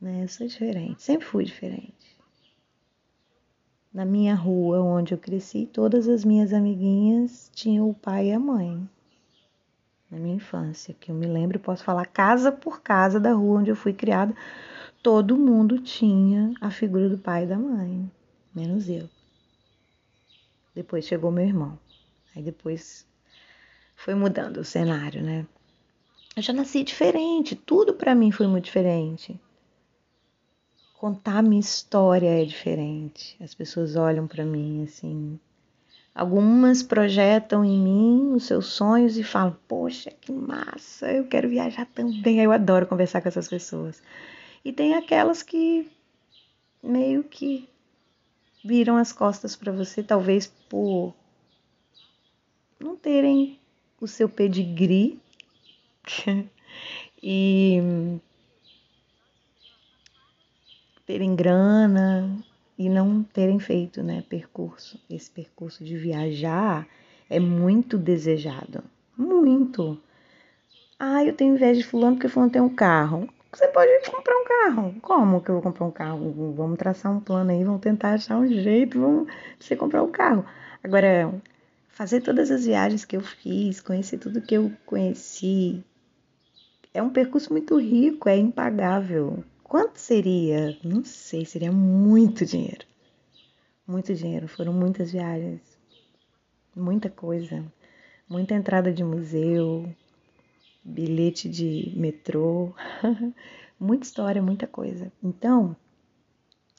Né? 0.00 0.24
Eu 0.24 0.28
sou 0.28 0.46
diferente, 0.46 1.02
sempre 1.02 1.26
fui 1.26 1.44
diferente. 1.44 1.93
Na 3.94 4.04
minha 4.04 4.34
rua 4.34 4.82
onde 4.82 5.14
eu 5.14 5.18
cresci, 5.18 5.66
todas 5.72 6.08
as 6.08 6.24
minhas 6.24 6.52
amiguinhas 6.52 7.50
tinham 7.54 7.88
o 7.88 7.94
pai 7.94 8.26
e 8.26 8.32
a 8.32 8.38
mãe 8.40 8.86
na 10.14 10.20
minha 10.20 10.36
infância, 10.36 10.94
que 10.94 11.10
eu 11.10 11.14
me 11.14 11.26
lembro, 11.26 11.58
posso 11.58 11.82
falar 11.82 12.06
casa 12.06 12.52
por 12.52 12.80
casa 12.80 13.18
da 13.18 13.32
rua 13.32 13.58
onde 13.58 13.70
eu 13.70 13.76
fui 13.76 13.92
criada, 13.92 14.34
todo 15.02 15.36
mundo 15.36 15.80
tinha 15.80 16.54
a 16.60 16.70
figura 16.70 17.08
do 17.08 17.18
pai 17.18 17.42
e 17.42 17.46
da 17.48 17.58
mãe, 17.58 18.08
menos 18.54 18.88
eu. 18.88 19.10
Depois 20.72 21.04
chegou 21.04 21.32
meu 21.32 21.44
irmão. 21.44 21.78
Aí 22.34 22.42
depois 22.42 23.04
foi 23.96 24.14
mudando 24.14 24.58
o 24.58 24.64
cenário, 24.64 25.20
né? 25.22 25.46
Eu 26.36 26.42
já 26.42 26.52
nasci 26.52 26.84
diferente, 26.84 27.56
tudo 27.56 27.94
para 27.94 28.14
mim 28.14 28.30
foi 28.30 28.46
muito 28.46 28.64
diferente. 28.64 29.38
Contar 30.94 31.42
minha 31.42 31.60
história 31.60 32.42
é 32.42 32.44
diferente. 32.44 33.36
As 33.40 33.54
pessoas 33.54 33.96
olham 33.96 34.26
para 34.26 34.44
mim 34.44 34.84
assim, 34.84 35.38
Algumas 36.14 36.80
projetam 36.80 37.64
em 37.64 37.76
mim 37.76 38.32
os 38.34 38.44
seus 38.44 38.66
sonhos 38.66 39.18
e 39.18 39.24
falam: 39.24 39.56
Poxa, 39.66 40.12
que 40.20 40.30
massa, 40.30 41.10
eu 41.10 41.26
quero 41.26 41.48
viajar 41.48 41.86
também. 41.86 42.38
Eu 42.40 42.52
adoro 42.52 42.86
conversar 42.86 43.20
com 43.20 43.28
essas 43.28 43.48
pessoas. 43.48 44.00
E 44.64 44.72
tem 44.72 44.94
aquelas 44.94 45.42
que 45.42 45.90
meio 46.80 47.24
que 47.24 47.68
viram 48.64 48.96
as 48.96 49.12
costas 49.12 49.56
para 49.56 49.72
você, 49.72 50.04
talvez 50.04 50.46
por 50.68 51.12
não 52.78 52.94
terem 52.94 53.58
o 54.00 54.06
seu 54.06 54.28
pedigree 54.28 55.18
e 57.20 58.20
terem 61.06 61.36
grana, 61.36 62.36
e 62.78 62.88
não 62.88 63.22
terem 63.22 63.58
feito, 63.58 64.02
né, 64.02 64.22
percurso. 64.28 65.00
Esse 65.08 65.30
percurso 65.30 65.84
de 65.84 65.96
viajar 65.96 66.86
é 67.30 67.38
muito 67.38 67.96
desejado, 67.96 68.82
muito. 69.16 69.98
Ah, 70.98 71.24
eu 71.24 71.34
tenho 71.34 71.54
inveja 71.54 71.80
de 71.80 71.86
fulano 71.86 72.16
porque 72.16 72.28
fulano 72.28 72.50
tem 72.50 72.62
um 72.62 72.74
carro. 72.74 73.28
Você 73.52 73.68
pode 73.68 74.10
comprar 74.10 74.36
um 74.36 74.44
carro. 74.44 74.94
Como 75.00 75.40
que 75.40 75.48
eu 75.48 75.54
vou 75.54 75.62
comprar 75.62 75.86
um 75.86 75.90
carro? 75.90 76.52
Vamos 76.56 76.76
traçar 76.76 77.12
um 77.12 77.20
plano 77.20 77.52
aí, 77.52 77.62
vamos 77.62 77.80
tentar 77.80 78.14
achar 78.14 78.36
um 78.36 78.46
jeito, 78.46 79.00
vamos 79.00 79.32
você 79.58 79.76
comprar 79.76 80.02
um 80.02 80.10
carro. 80.10 80.44
Agora, 80.82 81.32
fazer 81.88 82.20
todas 82.20 82.50
as 82.50 82.66
viagens 82.66 83.04
que 83.04 83.16
eu 83.16 83.20
fiz, 83.20 83.80
conhecer 83.80 84.18
tudo 84.18 84.42
que 84.42 84.54
eu 84.54 84.72
conheci, 84.84 85.84
é 86.92 87.00
um 87.00 87.10
percurso 87.10 87.52
muito 87.52 87.78
rico, 87.78 88.28
é 88.28 88.36
impagável. 88.36 89.44
Quanto 89.74 89.98
seria? 89.98 90.78
Não 90.84 91.04
sei, 91.04 91.44
seria 91.44 91.72
muito 91.72 92.46
dinheiro. 92.46 92.86
Muito 93.84 94.14
dinheiro, 94.14 94.46
foram 94.46 94.72
muitas 94.72 95.10
viagens, 95.10 95.60
muita 96.76 97.10
coisa, 97.10 97.64
muita 98.28 98.54
entrada 98.54 98.92
de 98.92 99.02
museu, 99.02 99.92
bilhete 100.84 101.48
de 101.48 101.92
metrô, 101.96 102.72
muita 103.76 104.06
história, 104.06 104.40
muita 104.40 104.68
coisa. 104.68 105.12
Então, 105.20 105.74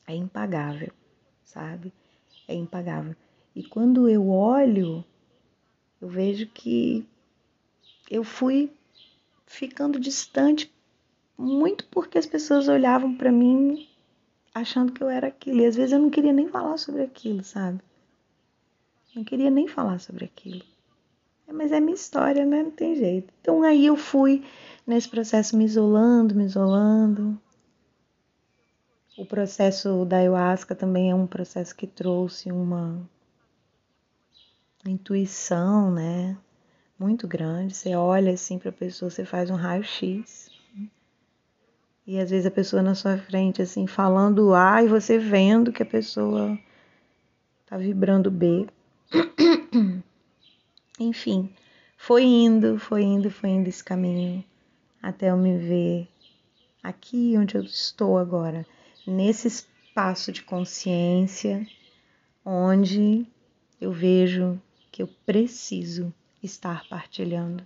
é 0.08 0.16
impagável, 0.16 0.94
sabe? 1.44 1.92
É 2.48 2.56
impagável. 2.56 3.14
E 3.54 3.62
quando 3.62 4.08
eu 4.08 4.30
olho, 4.30 5.04
eu 6.00 6.08
vejo 6.08 6.48
que 6.48 7.06
eu 8.10 8.24
fui 8.24 8.72
ficando 9.46 10.00
distante 10.00 10.74
muito 11.38 11.86
porque 11.88 12.18
as 12.18 12.26
pessoas 12.26 12.68
olhavam 12.68 13.16
para 13.16 13.32
mim 13.32 13.88
achando 14.54 14.94
que 14.94 15.04
eu 15.04 15.10
era 15.10 15.28
aquilo. 15.28 15.62
E 15.62 15.66
às 15.66 15.76
vezes 15.76 15.92
eu 15.92 16.00
não 16.00 16.10
queria 16.10 16.32
nem 16.32 16.48
falar 16.48 16.78
sobre 16.78 17.04
aquilo, 17.04 17.44
sabe? 17.44 17.82
Não 19.14 19.24
queria 19.24 19.50
nem 19.50 19.68
falar 19.68 20.00
sobre 20.00 20.26
aquilo. 20.26 20.64
É, 21.48 21.54
mas 21.54 21.72
é 21.72 21.80
minha 21.80 21.96
história, 21.96 22.46
né? 22.46 22.64
Não 22.64 22.72
tem 22.72 22.96
jeito. 22.96 23.34
Então 23.42 23.64
aí 23.64 23.86
eu 23.86 23.98
fui 23.98 24.44
nesse 24.88 25.10
processo 25.10 25.58
me 25.58 25.66
isolando, 25.66 26.34
me 26.34 26.46
isolando. 26.46 27.40
O 29.18 29.26
processo 29.26 30.04
da 30.06 30.18
ayahuasca 30.18 30.76
também 30.76 31.12
é 31.12 31.16
um 31.16 31.28
processo 31.28 31.76
que 31.76 31.88
trouxe 31.88 32.52
uma 32.52 33.00
intuição, 34.86 35.92
né? 35.92 36.38
Muito 37.00 37.28
grande. 37.28 37.76
Você 37.76 37.96
olha 37.96 38.34
assim 38.34 38.58
para 38.60 38.70
a 38.70 38.74
pessoa, 38.74 39.10
você 39.10 39.26
faz 39.26 39.50
um 39.50 39.56
raio-x 39.56 40.55
e 42.08 42.20
às 42.20 42.30
vezes 42.30 42.46
a 42.46 42.52
pessoa 42.52 42.84
na 42.84 42.94
sua 42.94 43.18
frente, 43.18 43.62
assim, 43.62 43.88
falando 43.88 44.54
A 44.54 44.84
e 44.84 44.88
você 44.88 45.18
vendo 45.18 45.72
que 45.72 45.82
a 45.82 45.86
pessoa 45.86 46.58
tá 47.66 47.78
vibrando 47.78 48.30
B. 48.30 48.68
Enfim, 51.00 51.50
foi 51.98 52.24
indo, 52.24 52.78
foi 52.78 53.02
indo, 53.02 53.32
foi 53.32 53.50
indo 53.50 53.68
esse 53.68 53.84
caminho 53.84 54.44
até 55.02 55.32
eu 55.32 55.38
me 55.38 55.58
ver 55.58 56.08
aqui 56.82 57.36
onde 57.38 57.56
eu 57.56 57.64
estou 57.64 58.18
agora, 58.18 58.66
nesse 59.06 59.48
espaço 59.48 60.32
de 60.32 60.44
consciência 60.44 61.68
onde 62.46 63.26
eu 63.82 63.92
vejo 63.92 64.62
que 64.92 65.02
eu 65.02 65.10
preciso 65.26 66.14
estar 66.42 66.88
partilhando. 66.88 67.66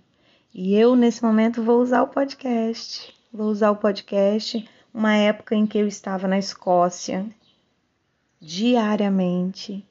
E 0.52 0.74
eu, 0.74 0.96
nesse 0.96 1.22
momento, 1.22 1.62
vou 1.62 1.80
usar 1.80 2.02
o 2.02 2.08
podcast 2.08 3.14
Vou 3.32 3.46
usar 3.46 3.70
o 3.70 3.76
podcast, 3.76 4.68
uma 4.92 5.14
época 5.14 5.54
em 5.54 5.64
que 5.64 5.78
eu 5.78 5.86
estava 5.86 6.26
na 6.26 6.36
Escócia, 6.36 7.24
diariamente 8.40 9.86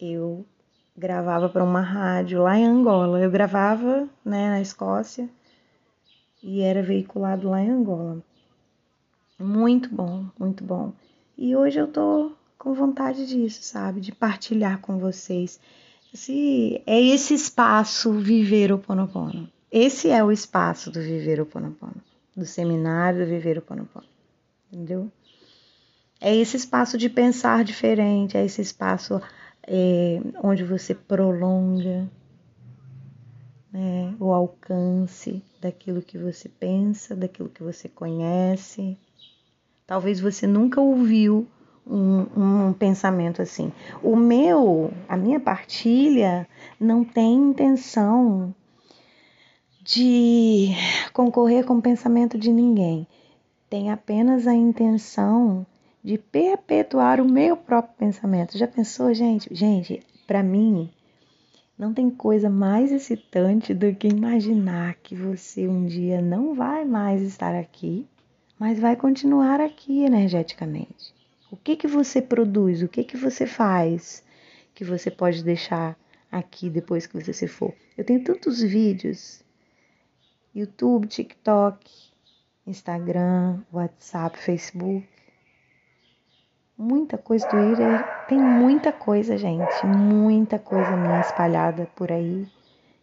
eu 0.00 0.44
gravava 0.96 1.48
para 1.48 1.62
uma 1.62 1.80
rádio 1.80 2.42
lá 2.42 2.58
em 2.58 2.66
Angola. 2.66 3.20
Eu 3.20 3.30
gravava, 3.30 4.08
né, 4.24 4.50
na 4.50 4.60
Escócia 4.60 5.30
e 6.42 6.62
era 6.62 6.82
veiculado 6.82 7.48
lá 7.48 7.62
em 7.62 7.70
Angola. 7.70 8.20
Muito 9.38 9.94
bom, 9.94 10.26
muito 10.36 10.64
bom. 10.64 10.92
E 11.38 11.54
hoje 11.54 11.78
eu 11.78 11.86
tô 11.86 12.32
com 12.58 12.74
vontade 12.74 13.24
disso, 13.24 13.62
sabe, 13.62 14.00
de 14.00 14.10
partilhar 14.10 14.80
com 14.80 14.98
vocês. 14.98 15.60
Esse, 16.12 16.82
é 16.86 17.00
esse 17.00 17.34
espaço 17.34 18.10
viver 18.10 18.72
o 18.72 18.78
Ponopono. 18.78 19.48
Esse 19.70 20.08
é 20.10 20.24
o 20.24 20.32
espaço 20.32 20.90
do 20.90 21.00
viver 21.00 21.40
o 21.40 21.46
Ponopono 21.46 22.02
do 22.36 22.46
seminário 22.46 23.26
Viver 23.26 23.58
o 23.58 23.62
Ponopono. 23.62 24.06
Entendeu? 24.72 25.10
É 26.20 26.34
esse 26.34 26.56
espaço 26.56 26.96
de 26.96 27.08
pensar 27.08 27.64
diferente, 27.64 28.36
é 28.36 28.44
esse 28.44 28.62
espaço 28.62 29.20
é, 29.66 30.20
onde 30.42 30.64
você 30.64 30.94
prolonga 30.94 32.08
né, 33.72 34.14
o 34.20 34.32
alcance 34.32 35.42
daquilo 35.60 36.02
que 36.02 36.18
você 36.18 36.48
pensa, 36.48 37.16
daquilo 37.16 37.48
que 37.48 37.62
você 37.62 37.88
conhece. 37.88 38.96
Talvez 39.86 40.20
você 40.20 40.46
nunca 40.46 40.80
ouviu 40.80 41.46
um, 41.86 42.68
um, 42.68 42.72
pensamento 42.72 43.42
assim. 43.42 43.72
O 44.02 44.14
meu, 44.14 44.92
a 45.08 45.16
minha 45.16 45.40
partilha, 45.40 46.46
não 46.78 47.04
tem 47.04 47.34
intenção 47.34 48.54
de 49.84 50.68
concorrer 51.12 51.64
com 51.64 51.74
o 51.74 51.82
pensamento 51.82 52.38
de 52.38 52.52
ninguém. 52.52 53.06
Tem 53.68 53.90
apenas 53.90 54.46
a 54.46 54.54
intenção 54.54 55.66
de 56.04 56.18
perpetuar 56.18 57.20
o 57.20 57.28
meu 57.28 57.56
próprio 57.56 57.96
pensamento. 57.96 58.56
Já 58.56 58.68
pensou, 58.68 59.12
gente? 59.12 59.52
Gente, 59.52 60.00
para 60.26 60.42
mim, 60.42 60.88
não 61.76 61.92
tem 61.92 62.10
coisa 62.10 62.48
mais 62.48 62.92
excitante 62.92 63.74
do 63.74 63.92
que 63.92 64.06
imaginar 64.06 64.94
que 65.02 65.16
você 65.16 65.66
um 65.66 65.84
dia 65.84 66.20
não 66.20 66.54
vai 66.54 66.84
mais 66.84 67.22
estar 67.22 67.54
aqui, 67.54 68.06
mas 68.58 68.78
vai 68.78 68.94
continuar 68.94 69.60
aqui 69.60 70.04
energeticamente. 70.04 71.12
O 71.50 71.56
que 71.56 71.74
que 71.74 71.88
você 71.88 72.22
produz? 72.22 72.82
O 72.82 72.88
que 72.88 73.02
que 73.02 73.16
você 73.16 73.46
faz 73.46 74.22
que 74.74 74.84
você 74.84 75.10
pode 75.10 75.42
deixar 75.42 75.98
aqui 76.30 76.70
depois 76.70 77.06
que 77.06 77.20
você 77.20 77.32
se 77.32 77.48
for? 77.48 77.74
Eu 77.98 78.04
tenho 78.04 78.22
tantos 78.22 78.62
vídeos 78.62 79.41
YouTube, 80.54 81.06
TikTok, 81.06 81.78
Instagram, 82.66 83.60
WhatsApp, 83.72 84.36
Facebook. 84.38 85.08
Muita 86.76 87.16
coisa 87.16 87.48
do 87.48 87.58
Ira, 87.58 88.02
tem 88.28 88.38
muita 88.38 88.92
coisa, 88.92 89.38
gente, 89.38 89.86
muita 89.86 90.58
coisa 90.58 90.96
minha 90.96 91.20
espalhada 91.20 91.88
por 91.96 92.12
aí 92.12 92.46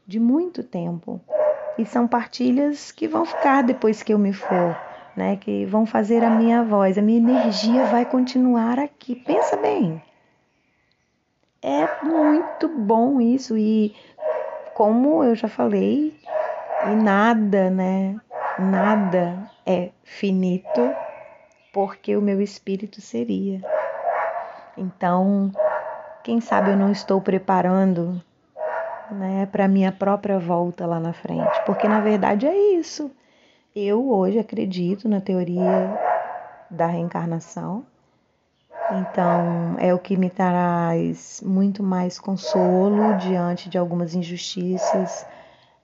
de 0.06 0.20
muito 0.20 0.64
tempo. 0.64 1.20
E 1.78 1.86
são 1.86 2.08
partilhas 2.08 2.92
que 2.92 3.08
vão 3.08 3.26
ficar 3.26 3.64
depois 3.64 4.04
que 4.04 4.14
eu 4.14 4.20
me 4.20 4.34
for, 4.34 4.78
né? 5.16 5.38
Que 5.38 5.66
vão 5.66 5.86
fazer 5.86 6.24
a 6.24 6.30
minha 6.30 6.64
voz, 6.64 6.98
a 6.98 7.02
minha 7.02 7.18
energia 7.18 7.86
vai 7.86 8.06
continuar 8.06 8.78
aqui. 8.78 9.16
Pensa 9.16 9.56
bem. 9.58 10.02
É 11.62 12.04
muito 12.04 12.68
bom 12.68 13.20
isso 13.20 13.58
e 13.58 13.96
como 14.74 15.24
eu 15.24 15.36
já 15.36 15.48
falei, 15.48 16.18
e 16.88 16.96
nada, 16.96 17.70
né? 17.70 18.20
Nada 18.58 19.50
é 19.66 19.90
finito 20.04 20.96
porque 21.72 22.16
o 22.16 22.22
meu 22.22 22.42
espírito 22.42 23.02
seria. 23.02 23.62
Então, 24.78 25.52
quem 26.24 26.40
sabe 26.42 26.72
eu 26.72 26.78
não 26.78 26.92
estou 26.92 27.22
preparando, 27.22 28.22
né, 29.12 29.46
para 29.52 29.68
minha 29.68 29.92
própria 29.92 30.40
volta 30.40 30.86
lá 30.86 31.00
na 31.00 31.14
frente, 31.14 31.62
porque 31.66 31.88
na 31.88 32.00
verdade 32.00 32.48
é 32.48 32.56
isso. 32.74 33.12
Eu 33.76 34.10
hoje 34.12 34.40
acredito 34.40 35.08
na 35.08 35.22
teoria 35.22 35.98
da 36.70 36.88
reencarnação. 36.88 37.86
Então, 38.92 39.76
é 39.78 39.94
o 39.94 40.00
que 40.00 40.18
me 40.18 40.30
traz 40.30 41.42
muito 41.46 41.84
mais 41.84 42.20
consolo 42.20 43.16
diante 43.18 43.70
de 43.70 43.78
algumas 43.78 44.16
injustiças, 44.16 45.26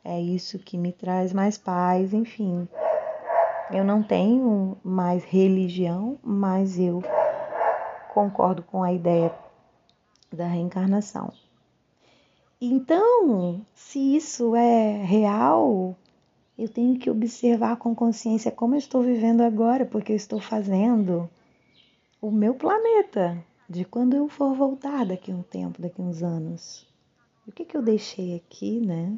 é 0.05 0.21
isso 0.21 0.59
que 0.59 0.77
me 0.77 0.91
traz 0.91 1.33
mais 1.33 1.57
paz, 1.57 2.13
enfim. 2.13 2.67
Eu 3.71 3.83
não 3.83 4.03
tenho 4.03 4.77
mais 4.83 5.23
religião, 5.23 6.19
mas 6.23 6.77
eu 6.77 7.01
concordo 8.13 8.61
com 8.61 8.83
a 8.83 8.93
ideia 8.93 9.33
da 10.31 10.45
reencarnação. 10.45 11.33
Então, 12.61 13.65
se 13.73 14.15
isso 14.15 14.55
é 14.55 15.03
real, 15.03 15.95
eu 16.55 16.69
tenho 16.69 16.99
que 16.99 17.09
observar 17.09 17.77
com 17.77 17.95
consciência 17.95 18.51
como 18.51 18.75
eu 18.75 18.79
estou 18.79 19.01
vivendo 19.01 19.41
agora, 19.41 19.87
porque 19.87 20.11
eu 20.11 20.15
estou 20.15 20.39
fazendo 20.39 21.27
o 22.21 22.29
meu 22.29 22.53
planeta 22.53 23.43
de 23.67 23.83
quando 23.83 24.15
eu 24.15 24.29
for 24.29 24.53
voltar 24.53 25.03
daqui 25.03 25.31
a 25.31 25.35
um 25.35 25.41
tempo, 25.41 25.81
daqui 25.81 25.99
a 25.99 26.05
uns 26.05 26.21
anos. 26.21 26.87
O 27.47 27.51
que, 27.51 27.65
que 27.65 27.75
eu 27.75 27.81
deixei 27.81 28.35
aqui, 28.35 28.79
né? 28.79 29.17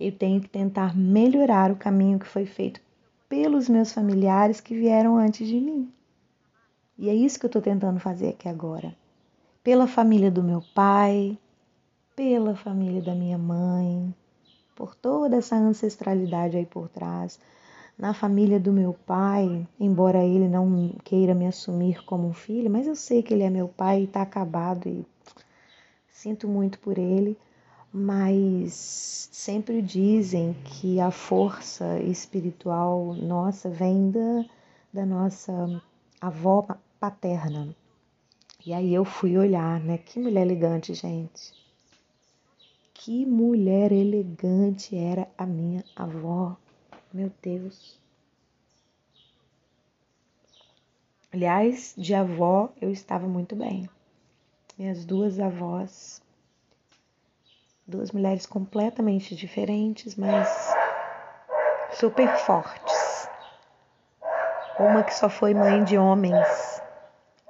Eu 0.00 0.12
tenho 0.12 0.40
que 0.40 0.48
tentar 0.48 0.96
melhorar 0.96 1.70
o 1.70 1.76
caminho 1.76 2.18
que 2.18 2.26
foi 2.26 2.46
feito 2.46 2.80
pelos 3.28 3.68
meus 3.68 3.92
familiares 3.92 4.58
que 4.58 4.74
vieram 4.74 5.18
antes 5.18 5.46
de 5.46 5.60
mim. 5.60 5.92
E 6.96 7.10
é 7.10 7.14
isso 7.14 7.38
que 7.38 7.44
eu 7.44 7.48
estou 7.48 7.60
tentando 7.60 8.00
fazer 8.00 8.30
aqui 8.30 8.48
agora. 8.48 8.96
Pela 9.62 9.86
família 9.86 10.30
do 10.30 10.42
meu 10.42 10.64
pai, 10.74 11.38
pela 12.16 12.56
família 12.56 13.02
da 13.02 13.14
minha 13.14 13.36
mãe, 13.36 14.14
por 14.74 14.94
toda 14.94 15.36
essa 15.36 15.56
ancestralidade 15.56 16.56
aí 16.56 16.64
por 16.64 16.88
trás. 16.88 17.38
Na 17.98 18.14
família 18.14 18.58
do 18.58 18.72
meu 18.72 18.94
pai, 19.06 19.68
embora 19.78 20.24
ele 20.24 20.48
não 20.48 20.94
queira 21.04 21.34
me 21.34 21.46
assumir 21.46 22.02
como 22.06 22.26
um 22.26 22.32
filho, 22.32 22.70
mas 22.70 22.86
eu 22.86 22.96
sei 22.96 23.22
que 23.22 23.34
ele 23.34 23.42
é 23.42 23.50
meu 23.50 23.68
pai 23.68 24.00
e 24.00 24.04
está 24.04 24.22
acabado 24.22 24.88
e 24.88 25.04
sinto 26.08 26.48
muito 26.48 26.78
por 26.78 26.96
ele 26.96 27.36
mas 27.92 29.28
sempre 29.32 29.82
dizem 29.82 30.54
que 30.64 31.00
a 31.00 31.10
força 31.10 31.98
espiritual 32.00 33.14
nossa 33.14 33.68
vem 33.68 34.10
da, 34.10 34.44
da 34.92 35.04
nossa 35.04 35.82
avó 36.20 36.66
paterna. 37.00 37.74
E 38.64 38.72
aí 38.72 38.94
eu 38.94 39.04
fui 39.04 39.36
olhar, 39.36 39.80
né? 39.80 39.98
Que 39.98 40.20
mulher 40.20 40.42
elegante, 40.42 40.94
gente. 40.94 41.52
Que 42.94 43.26
mulher 43.26 43.90
elegante 43.90 44.94
era 44.94 45.26
a 45.36 45.46
minha 45.46 45.82
avó. 45.96 46.56
Meu 47.12 47.32
Deus. 47.42 47.98
Aliás, 51.32 51.94
de 51.96 52.14
avó 52.14 52.70
eu 52.80 52.90
estava 52.90 53.26
muito 53.26 53.56
bem. 53.56 53.88
Minhas 54.78 55.04
duas 55.04 55.40
avós 55.40 56.20
Duas 57.90 58.12
mulheres 58.12 58.46
completamente 58.46 59.34
diferentes, 59.34 60.14
mas 60.14 60.72
super 61.94 62.28
fortes. 62.36 63.28
Uma 64.78 65.02
que 65.02 65.12
só 65.12 65.28
foi 65.28 65.54
mãe 65.54 65.82
de 65.82 65.98
homens 65.98 66.80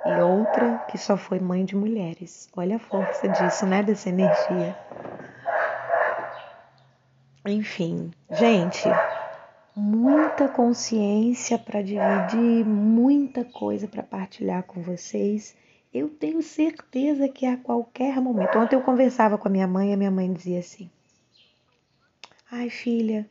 e 0.02 0.12
outra 0.22 0.78
que 0.88 0.96
só 0.96 1.18
foi 1.18 1.38
mãe 1.38 1.62
de 1.62 1.76
mulheres. 1.76 2.48
Olha 2.56 2.76
a 2.76 2.78
força 2.78 3.28
disso, 3.28 3.66
né? 3.66 3.82
Dessa 3.82 4.08
energia. 4.08 4.74
Enfim, 7.44 8.10
gente, 8.30 8.88
muita 9.76 10.48
consciência 10.48 11.58
para 11.58 11.82
dividir, 11.82 12.64
muita 12.64 13.44
coisa 13.44 13.86
para 13.86 14.02
partilhar 14.02 14.62
com 14.62 14.80
vocês 14.80 15.54
eu 15.92 16.08
tenho 16.08 16.40
certeza 16.42 17.28
que 17.28 17.44
a 17.46 17.56
qualquer 17.56 18.20
momento. 18.20 18.56
Ontem 18.58 18.76
eu 18.76 18.82
conversava 18.82 19.36
com 19.36 19.48
a 19.48 19.50
minha 19.50 19.66
mãe 19.66 19.90
e 19.90 19.94
a 19.94 19.96
minha 19.96 20.10
mãe 20.10 20.32
dizia 20.32 20.60
assim: 20.60 20.88
Ai, 22.50 22.70
filha, 22.70 23.28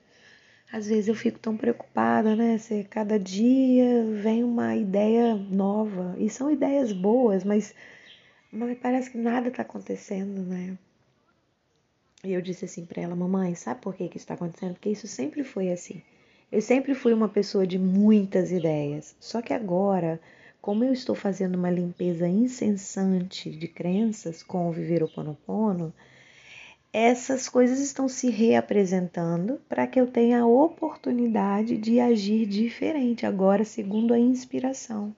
às 0.71 0.87
vezes 0.87 1.07
eu 1.07 1.15
fico 1.15 1.39
tão 1.39 1.55
preocupada, 1.55 2.35
né? 2.35 2.57
Cada 2.89 3.17
dia 3.17 4.05
vem 4.21 4.43
uma 4.43 4.75
ideia 4.75 5.35
nova. 5.35 6.15
E 6.17 6.29
são 6.29 6.51
ideias 6.51 6.91
boas, 6.91 7.43
mas, 7.43 7.73
mas 8.51 8.77
parece 8.77 9.09
que 9.09 9.17
nada 9.17 9.47
está 9.47 9.61
acontecendo, 9.61 10.41
né? 10.41 10.77
E 12.23 12.33
eu 12.33 12.41
disse 12.41 12.65
assim 12.65 12.85
para 12.85 13.01
ela: 13.01 13.15
Mamãe, 13.15 13.55
sabe 13.55 13.81
por 13.81 13.95
que, 13.95 14.09
que 14.09 14.17
isso 14.17 14.25
está 14.25 14.33
acontecendo? 14.33 14.73
Porque 14.73 14.89
isso 14.89 15.07
sempre 15.07 15.43
foi 15.43 15.71
assim. 15.71 16.01
Eu 16.51 16.61
sempre 16.61 16.93
fui 16.93 17.13
uma 17.13 17.29
pessoa 17.29 17.65
de 17.65 17.79
muitas 17.79 18.51
ideias. 18.51 19.15
Só 19.19 19.41
que 19.41 19.53
agora 19.53 20.19
como 20.61 20.83
eu 20.83 20.91
estou 20.91 21.15
fazendo 21.15 21.55
uma 21.55 21.69
limpeza 21.69 22.27
incessante 22.27 23.49
de 23.49 23.67
crenças 23.67 24.43
com 24.43 24.67
o 24.67 24.71
Viver 24.71 25.03
Oponopono, 25.03 25.93
essas 26.91 27.47
coisas 27.47 27.79
estão 27.79 28.07
se 28.07 28.29
reapresentando 28.29 29.61
para 29.69 29.85
que 29.85 29.99
eu 29.99 30.07
tenha 30.07 30.41
a 30.41 30.47
oportunidade 30.47 31.77
de 31.77 31.99
agir 31.99 32.47
diferente 32.47 33.25
agora, 33.25 33.63
segundo 33.63 34.13
a 34.13 34.19
inspiração. 34.19 35.15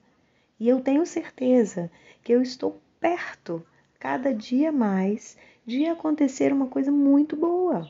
E 0.59 0.67
eu 0.67 0.81
tenho 0.81 1.05
certeza 1.05 1.89
que 2.23 2.33
eu 2.33 2.41
estou 2.41 2.79
perto, 2.99 3.65
cada 3.97 4.33
dia 4.33 4.71
mais, 4.71 5.37
de 5.65 5.85
acontecer 5.85 6.51
uma 6.51 6.67
coisa 6.67 6.91
muito 6.91 7.35
boa, 7.35 7.89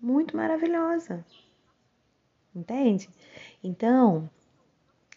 muito 0.00 0.36
maravilhosa. 0.36 1.24
Entende? 2.54 3.08
Então, 3.64 4.28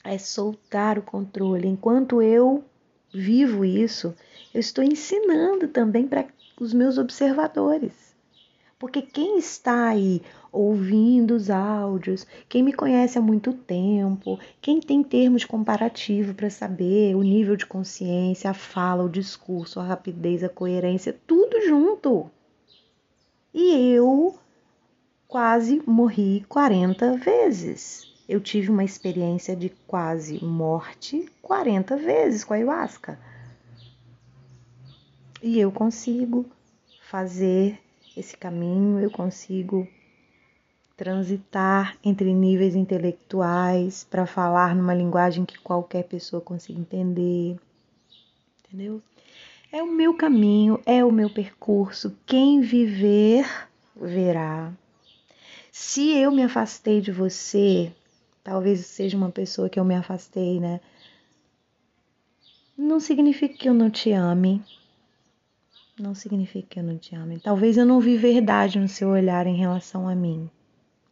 é 0.04 0.18
soltar 0.18 0.98
o 0.98 1.04
controle. 1.04 1.68
Enquanto 1.68 2.22
eu 2.22 2.64
vivo 3.14 3.66
isso, 3.66 4.16
eu 4.54 4.60
estou 4.60 4.84
ensinando 4.84 5.68
também 5.68 6.08
para 6.08 6.26
os 6.60 6.74
meus 6.74 6.98
observadores. 6.98 8.12
Porque 8.80 9.02
quem 9.02 9.38
está 9.38 9.90
aí 9.90 10.22
ouvindo 10.52 11.36
os 11.36 11.50
áudios, 11.52 12.26
quem 12.50 12.64
me 12.64 12.74
conhece 12.74 13.18
há 13.18 13.22
muito 13.22 13.54
tempo, 13.54 14.40
quem 14.60 14.80
tem 14.80 15.04
termos 15.04 15.46
comparativos 15.46 16.36
para 16.36 16.50
saber 16.50 17.16
o 17.16 17.22
nível 17.22 17.56
de 17.56 17.66
consciência, 17.66 18.50
a 18.50 18.56
fala, 18.56 19.04
o 19.04 19.10
discurso, 19.10 19.80
a 19.80 19.84
rapidez, 19.84 20.44
a 20.44 20.50
coerência, 20.50 21.16
tudo 21.28 21.62
junto. 21.62 22.30
E 23.54 23.94
eu 23.94 24.36
quase 25.28 25.82
morri 25.86 26.44
40 26.50 27.18
vezes. 27.18 28.11
Eu 28.32 28.40
tive 28.40 28.72
uma 28.72 28.86
experiência 28.86 29.58
de 29.58 29.68
quase 29.86 30.42
morte 30.42 31.30
40 31.42 31.98
vezes 31.98 32.46
com 32.46 32.54
a 32.54 32.56
ayahuasca. 32.56 33.20
E 35.44 35.60
eu 35.60 35.70
consigo 35.70 36.46
fazer 37.10 37.78
esse 38.16 38.38
caminho, 38.38 39.02
eu 39.02 39.12
consigo 39.12 39.86
transitar 40.96 41.98
entre 42.02 42.34
níveis 42.34 42.74
intelectuais 42.74 44.06
para 44.10 44.26
falar 44.26 44.78
numa 44.78 44.94
linguagem 44.94 45.44
que 45.44 45.60
qualquer 45.60 46.06
pessoa 46.06 46.42
consiga 46.42 46.80
entender. 46.80 47.60
Entendeu? 48.64 49.02
É 49.74 49.84
o 49.84 49.92
meu 49.92 50.14
caminho, 50.14 50.80
é 50.86 51.04
o 51.04 51.12
meu 51.12 51.30
percurso. 51.30 52.18
Quem 52.26 52.62
viver, 52.62 53.46
verá. 53.94 54.72
Se 55.70 56.12
eu 56.12 56.32
me 56.32 56.44
afastei 56.44 57.02
de 57.02 57.12
você, 57.12 57.92
talvez 58.44 58.86
seja 58.86 59.18
uma 59.18 59.30
pessoa 59.30 59.70
que 59.70 59.80
eu 59.80 59.86
me 59.86 59.96
afastei, 59.96 60.60
né? 60.60 60.80
Não 62.78 63.00
significa 63.00 63.56
que 63.56 63.70
eu 63.70 63.74
não 63.74 63.90
te 63.90 64.12
ame, 64.12 64.64
não 66.00 66.16
significa 66.16 66.68
que 66.70 66.80
eu 66.80 66.84
não 66.84 66.98
te 66.98 67.16
ame. 67.16 67.40
Talvez 67.40 67.78
eu 67.78 67.86
não 67.86 68.00
vi 68.00 68.18
verdade 68.18 68.80
no 68.80 68.88
seu 68.88 69.10
olhar 69.10 69.46
em 69.46 69.56
relação 69.56 70.08
a 70.08 70.16
mim 70.16 70.50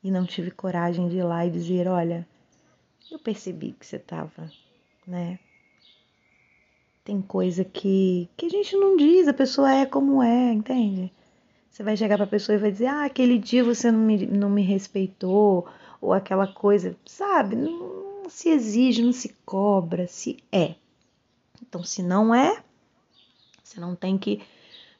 e 0.03 0.09
não 0.09 0.25
tive 0.25 0.51
coragem 0.51 1.07
de 1.09 1.17
ir 1.17 1.23
lá 1.23 1.45
e 1.45 1.51
dizer: 1.51 1.87
olha, 1.87 2.27
eu 3.11 3.19
percebi 3.19 3.73
que 3.73 3.85
você 3.85 3.97
estava, 3.97 4.51
né? 5.05 5.39
Tem 7.03 7.21
coisa 7.21 7.63
que, 7.63 8.29
que 8.37 8.45
a 8.45 8.49
gente 8.49 8.75
não 8.75 8.95
diz, 8.95 9.27
a 9.27 9.33
pessoa 9.33 9.73
é 9.73 9.85
como 9.85 10.21
é, 10.21 10.53
entende? 10.53 11.11
Você 11.69 11.83
vai 11.83 11.95
chegar 11.95 12.17
para 12.17 12.25
a 12.25 12.29
pessoa 12.29 12.55
e 12.55 12.59
vai 12.59 12.71
dizer: 12.71 12.87
ah, 12.87 13.05
aquele 13.05 13.37
dia 13.37 13.63
você 13.63 13.91
não 13.91 13.99
me, 13.99 14.25
não 14.25 14.49
me 14.49 14.61
respeitou, 14.61 15.67
ou 16.01 16.13
aquela 16.13 16.47
coisa, 16.47 16.95
sabe? 17.05 17.55
Não, 17.55 18.29
se 18.29 18.49
exige, 18.49 19.03
não 19.03 19.11
se 19.11 19.35
cobra, 19.45 20.07
se 20.07 20.37
é. 20.51 20.75
Então, 21.61 21.83
se 21.83 22.01
não 22.01 22.33
é, 22.33 22.63
você 23.63 23.79
não 23.79 23.95
tem 23.95 24.17
que 24.17 24.41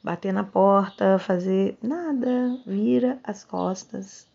bater 0.02 0.32
na 0.32 0.44
porta, 0.44 1.18
fazer 1.18 1.76
nada, 1.82 2.58
vira 2.66 3.18
as 3.24 3.44
costas, 3.44 4.26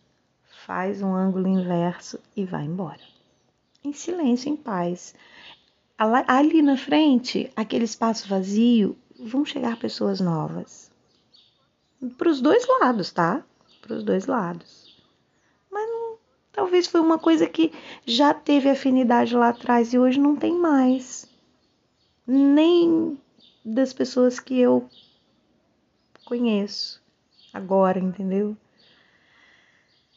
faz 0.66 1.02
um 1.02 1.14
ângulo 1.14 1.48
inverso 1.48 2.20
e 2.36 2.46
vai 2.46 2.66
embora. 2.66 3.02
Em 3.84 3.94
silêncio, 3.94 4.50
em 4.50 4.56
paz. 4.56 5.16
Ali 5.98 6.62
na 6.62 6.76
frente, 6.76 7.52
aquele 7.56 7.86
espaço 7.86 8.28
vazio, 8.28 8.98
vão 9.20 9.46
chegar 9.46 9.78
pessoas 9.78 10.20
novas. 10.20 10.92
Para 12.18 12.30
os 12.30 12.42
dois 12.42 12.68
lados, 12.82 13.12
tá? 13.12 13.44
Para 13.82 13.96
os 13.96 14.04
dois 14.04 14.26
lados. 14.26 14.85
Talvez 16.56 16.88
foi 16.88 17.02
uma 17.02 17.20
coisa 17.20 17.50
que 17.50 17.74
já 18.06 18.34
teve 18.34 18.70
afinidade 18.70 19.36
lá 19.36 19.50
atrás 19.50 19.94
e 19.94 20.00
hoje 20.00 20.18
não 20.18 20.38
tem 20.38 20.58
mais. 20.58 21.28
Nem 22.26 23.20
das 23.66 23.92
pessoas 23.92 24.40
que 24.40 24.58
eu 24.58 24.88
conheço 26.24 27.04
agora, 27.54 28.00
entendeu? 28.00 28.56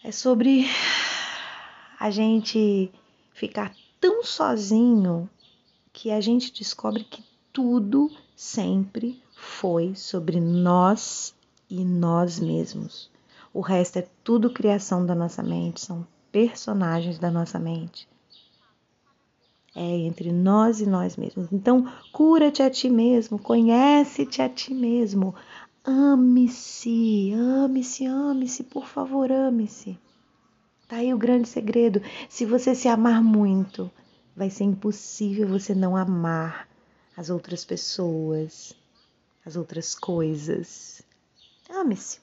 É 0.05 0.13
sobre 0.13 0.65
a 1.99 2.09
gente 2.09 2.93
ficar 3.33 3.75
tão 4.01 4.23
sozinho 4.23 5.29
que 5.93 6.13
a 6.13 6.21
gente 6.21 6.53
descobre 6.53 7.03
que 7.03 7.25
tudo 7.53 8.17
sempre 8.37 9.21
foi 9.35 9.93
sobre 9.97 10.41
nós 10.41 11.35
e 11.69 11.85
nós 11.85 12.39
mesmos. 12.39 13.11
O 13.53 13.61
resto 13.61 13.99
é 13.99 14.09
tudo 14.23 14.53
criação 14.53 15.05
da 15.05 15.17
nossa 15.17 15.43
mente, 15.43 15.81
são 15.81 16.07
personagens 16.33 17.19
da 17.19 17.31
nossa 17.31 17.59
mente. 17.59 18.09
É 19.75 19.97
entre 19.99 20.33
nós 20.33 20.81
e 20.81 20.87
nós 20.87 21.17
mesmos. 21.17 21.53
Então, 21.53 21.87
cura-te 22.13 22.63
a 22.63 22.71
ti 22.71 22.89
mesmo, 22.89 23.39
conhece-te 23.39 24.43
a 24.43 24.49
ti 24.49 24.75
mesmo, 24.75 25.35
Ame-se, 25.91 27.33
ame-se, 27.33 28.05
ame-se, 28.05 28.63
por 28.65 28.87
favor, 28.87 29.33
ame-se. 29.33 29.99
Tá 30.87 30.97
aí 30.97 31.15
o 31.15 31.19
grande 31.19 31.49
segredo. 31.49 32.03
Se 32.29 32.45
você 32.45 32.75
se 32.75 32.89
amar 32.89 33.23
muito, 33.23 33.91
vai 34.37 34.51
ser 34.51 34.65
impossível 34.65 35.49
você 35.49 35.75
não 35.75 35.97
amar 35.97 36.69
as 37.17 37.31
outras 37.31 37.65
pessoas, 37.65 38.75
as 39.47 39.57
outras 39.57 39.95
coisas. 39.95 41.01
Ame-se. 41.71 42.21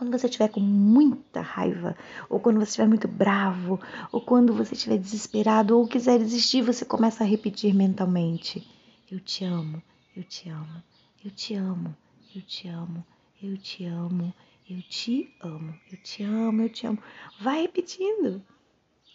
Quando 0.00 0.18
você 0.18 0.28
estiver 0.28 0.48
com 0.48 0.60
muita 0.60 1.42
raiva, 1.42 1.94
ou 2.30 2.40
quando 2.40 2.58
você 2.58 2.70
estiver 2.70 2.88
muito 2.88 3.06
bravo, 3.06 3.78
ou 4.10 4.22
quando 4.22 4.54
você 4.54 4.72
estiver 4.72 4.96
desesperado, 4.96 5.76
ou 5.78 5.86
quiser 5.86 6.18
desistir, 6.18 6.62
você 6.62 6.86
começa 6.86 7.22
a 7.22 7.26
repetir 7.26 7.74
mentalmente: 7.74 8.66
Eu 9.10 9.20
te 9.20 9.44
amo, 9.44 9.82
eu 10.16 10.24
te 10.24 10.48
amo, 10.48 10.82
eu 11.22 11.30
te 11.30 11.54
amo 11.54 11.94
eu 12.32 12.40
te 12.42 12.68
amo, 12.68 13.04
eu 13.42 13.58
te 13.58 13.84
amo, 13.84 14.34
eu 14.68 14.80
te 14.82 15.34
amo, 15.40 15.74
eu 15.90 15.98
te 15.98 16.22
amo, 16.22 16.62
eu 16.62 16.68
te 16.68 16.86
amo. 16.86 17.02
Vai 17.40 17.62
repetindo. 17.62 18.40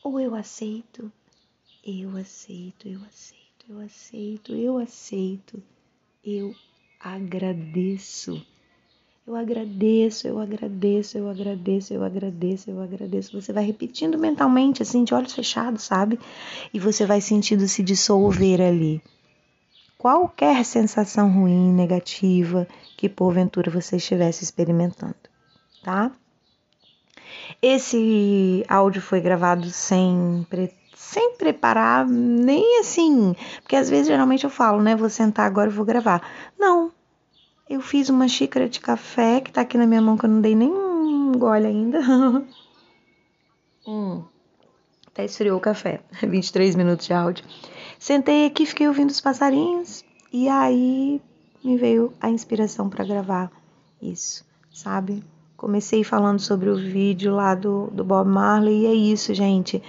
Ou 0.04 0.20
eu 0.20 0.36
aceito, 0.36 1.10
eu 1.82 2.16
aceito, 2.18 2.88
eu 2.88 3.02
aceito, 3.04 3.66
eu 3.70 3.80
aceito, 3.80 4.54
eu 4.54 4.78
aceito, 4.78 5.64
eu 6.24 6.54
agradeço. 7.00 8.46
Eu 9.28 9.36
agradeço, 9.36 10.28
eu 10.28 10.40
agradeço, 10.40 11.18
eu 11.18 11.28
agradeço, 11.28 11.94
eu 11.94 12.04
agradeço, 12.04 12.70
eu 12.70 12.80
agradeço. 12.80 13.42
Você 13.42 13.52
vai 13.52 13.64
repetindo 13.66 14.20
mentalmente, 14.20 14.84
assim, 14.84 15.04
de 15.04 15.16
olhos 15.16 15.34
fechados, 15.34 15.82
sabe? 15.82 16.20
E 16.72 16.80
você 16.80 17.08
vai 17.08 17.20
sentindo 17.20 17.68
se 17.68 17.82
dissolver 17.82 18.62
ali 18.62 19.02
qualquer 19.98 20.64
sensação 20.64 21.32
ruim, 21.32 21.74
negativa 21.74 22.68
que 22.96 23.10
porventura 23.10 23.72
você 23.72 23.96
estivesse 23.96 24.44
experimentando, 24.44 25.16
tá? 25.84 26.12
Esse 27.60 28.64
áudio 28.70 29.02
foi 29.02 29.22
gravado 29.22 29.68
sem, 29.72 30.46
sem 30.96 31.36
preparar, 31.36 32.06
nem 32.08 32.80
assim, 32.80 33.36
porque 33.64 33.76
às 33.76 33.90
vezes 33.90 34.06
geralmente 34.06 34.44
eu 34.44 34.52
falo, 34.52 34.84
né? 34.84 34.96
Vou 34.96 35.10
sentar 35.10 35.48
agora 35.48 35.72
e 35.72 35.74
vou 35.74 35.84
gravar. 35.84 36.22
Não, 36.60 36.92
eu 37.70 37.82
fiz 37.82 38.10
uma 38.10 38.28
xícara 38.28 38.70
de 38.70 38.80
café 38.80 39.42
que 39.42 39.52
tá 39.52 39.62
aqui 39.62 39.78
na 39.78 39.88
minha 39.88 40.02
mão 40.02 40.18
que 40.18 40.26
eu 40.26 40.30
não 40.30 40.42
dei 40.42 40.56
nem 40.56 40.70
um 40.70 41.32
gole 41.34 41.66
ainda. 41.66 42.00
hum, 43.88 44.24
até 45.08 45.26
esfriou 45.26 45.58
o 45.58 45.62
café, 45.62 46.02
23 46.22 46.76
minutos 46.76 47.08
de 47.08 47.14
áudio. 47.14 47.46
Sentei 47.98 48.46
aqui, 48.46 48.66
fiquei 48.66 48.88
ouvindo 48.88 49.10
os 49.10 49.22
passarinhos 49.22 50.04
e 50.32 50.48
aí 50.48 51.22
me 51.64 51.78
veio 51.78 52.14
a 52.22 52.30
inspiração 52.30 52.90
para 52.90 53.04
gravar 53.04 53.52
isso, 54.02 54.46
sabe? 54.72 55.24
Comecei 55.58 56.04
falando 56.04 56.40
sobre 56.40 56.70
o 56.70 56.76
vídeo 56.76 57.34
lá 57.34 57.56
do, 57.56 57.88
do 57.88 58.04
Bob 58.04 58.30
Marley 58.30 58.82
e 58.82 58.86
é 58.86 58.94
isso, 58.94 59.34
gente. 59.34 59.82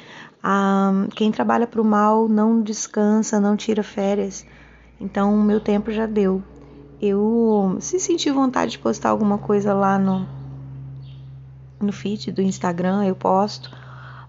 Ah, 0.42 1.06
quem 1.14 1.32
trabalha 1.32 1.66
para 1.66 1.82
o 1.82 1.84
mal 1.84 2.28
não 2.28 2.62
descansa, 2.62 3.40
não 3.40 3.56
tira 3.56 3.82
férias. 3.82 4.46
Então, 5.00 5.34
o 5.34 5.42
meu 5.42 5.60
tempo 5.60 5.90
já 5.90 6.06
deu. 6.06 6.42
Eu, 7.00 7.76
se 7.80 8.00
sentir 8.00 8.30
vontade 8.30 8.72
de 8.72 8.78
postar 8.78 9.10
alguma 9.10 9.38
coisa 9.38 9.74
lá 9.74 9.98
no, 9.98 10.26
no 11.80 11.92
feed 11.92 12.32
do 12.32 12.40
Instagram, 12.40 13.04
eu 13.04 13.14
posto. 13.14 13.70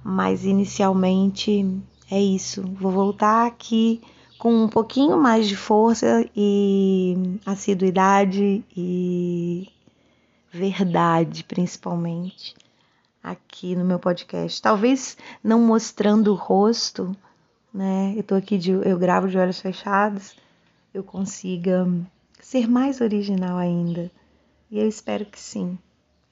Mas 0.03 0.45
inicialmente 0.45 1.81
é 2.09 2.21
isso. 2.21 2.63
Vou 2.79 2.91
voltar 2.91 3.45
aqui 3.47 4.01
com 4.37 4.63
um 4.63 4.67
pouquinho 4.67 5.17
mais 5.17 5.47
de 5.47 5.55
força 5.55 6.25
e 6.35 7.39
assiduidade 7.45 8.63
e 8.75 9.67
verdade, 10.51 11.43
principalmente, 11.43 12.55
aqui 13.23 13.75
no 13.75 13.83
meu 13.83 13.99
podcast. 13.99 14.61
Talvez 14.61 15.17
não 15.43 15.59
mostrando 15.59 16.31
o 16.31 16.35
rosto, 16.35 17.15
né? 17.73 18.13
Eu 18.15 18.23
tô 18.23 18.35
aqui 18.35 18.57
de, 18.57 18.71
eu 18.71 18.97
gravo 18.97 19.27
de 19.27 19.37
olhos 19.37 19.59
fechados, 19.59 20.35
eu 20.93 21.03
consiga 21.03 21.87
ser 22.47 22.65
mais 22.65 23.01
original 23.01 23.57
ainda. 23.57 24.09
E 24.71 24.79
eu 24.79 24.87
espero 24.87 25.25
que 25.25 25.37
sim. 25.37 25.77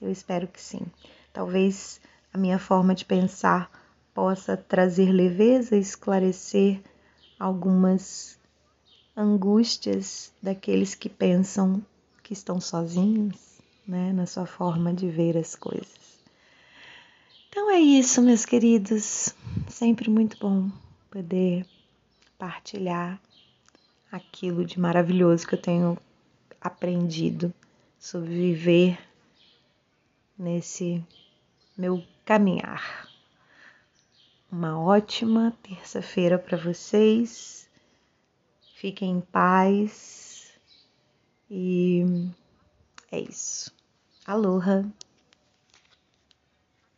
Eu 0.02 0.10
espero 0.10 0.48
que 0.48 0.62
sim. 0.62 0.86
Talvez 1.34 2.00
a 2.34 2.38
minha 2.38 2.58
forma 2.58 2.96
de 2.96 3.04
pensar 3.04 3.70
possa 4.14 4.56
trazer 4.56 5.12
leveza, 5.12 5.76
esclarecer 5.76 6.80
algumas 7.38 8.40
angústias 9.14 10.32
daqueles 10.42 10.96
que 10.96 11.10
pensam 11.10 11.86
que 12.24 12.32
estão 12.32 12.62
sozinhos, 12.62 13.60
né, 13.86 14.14
na 14.14 14.26
sua 14.26 14.46
forma 14.46 14.94
de 14.94 15.10
ver 15.10 15.36
as 15.38 15.54
coisas. 15.54 16.00
Então 17.50 17.70
é 17.70 17.80
isso, 17.82 18.22
meus 18.22 18.46
queridos. 18.46 19.36
Sempre 19.68 20.10
muito 20.10 20.38
bom 20.40 20.72
poder 21.12 21.66
partilhar 22.40 23.20
aquilo 24.10 24.64
de 24.64 24.80
maravilhoso 24.80 25.46
que 25.46 25.56
eu 25.56 25.62
tenho 25.62 25.98
aprendido 26.60 27.54
sobre 28.00 28.30
viver 28.30 29.00
nesse 30.38 31.04
meu 31.78 32.04
caminhar. 32.24 33.10
Uma 34.52 34.80
ótima 34.80 35.54
terça-feira 35.62 36.38
para 36.40 36.58
vocês. 36.58 37.70
Fiquem 38.76 39.18
em 39.18 39.22
paz 39.22 40.52
e 41.50 42.04
é 43.12 43.20
isso. 43.20 43.74
Aloha! 44.26 44.86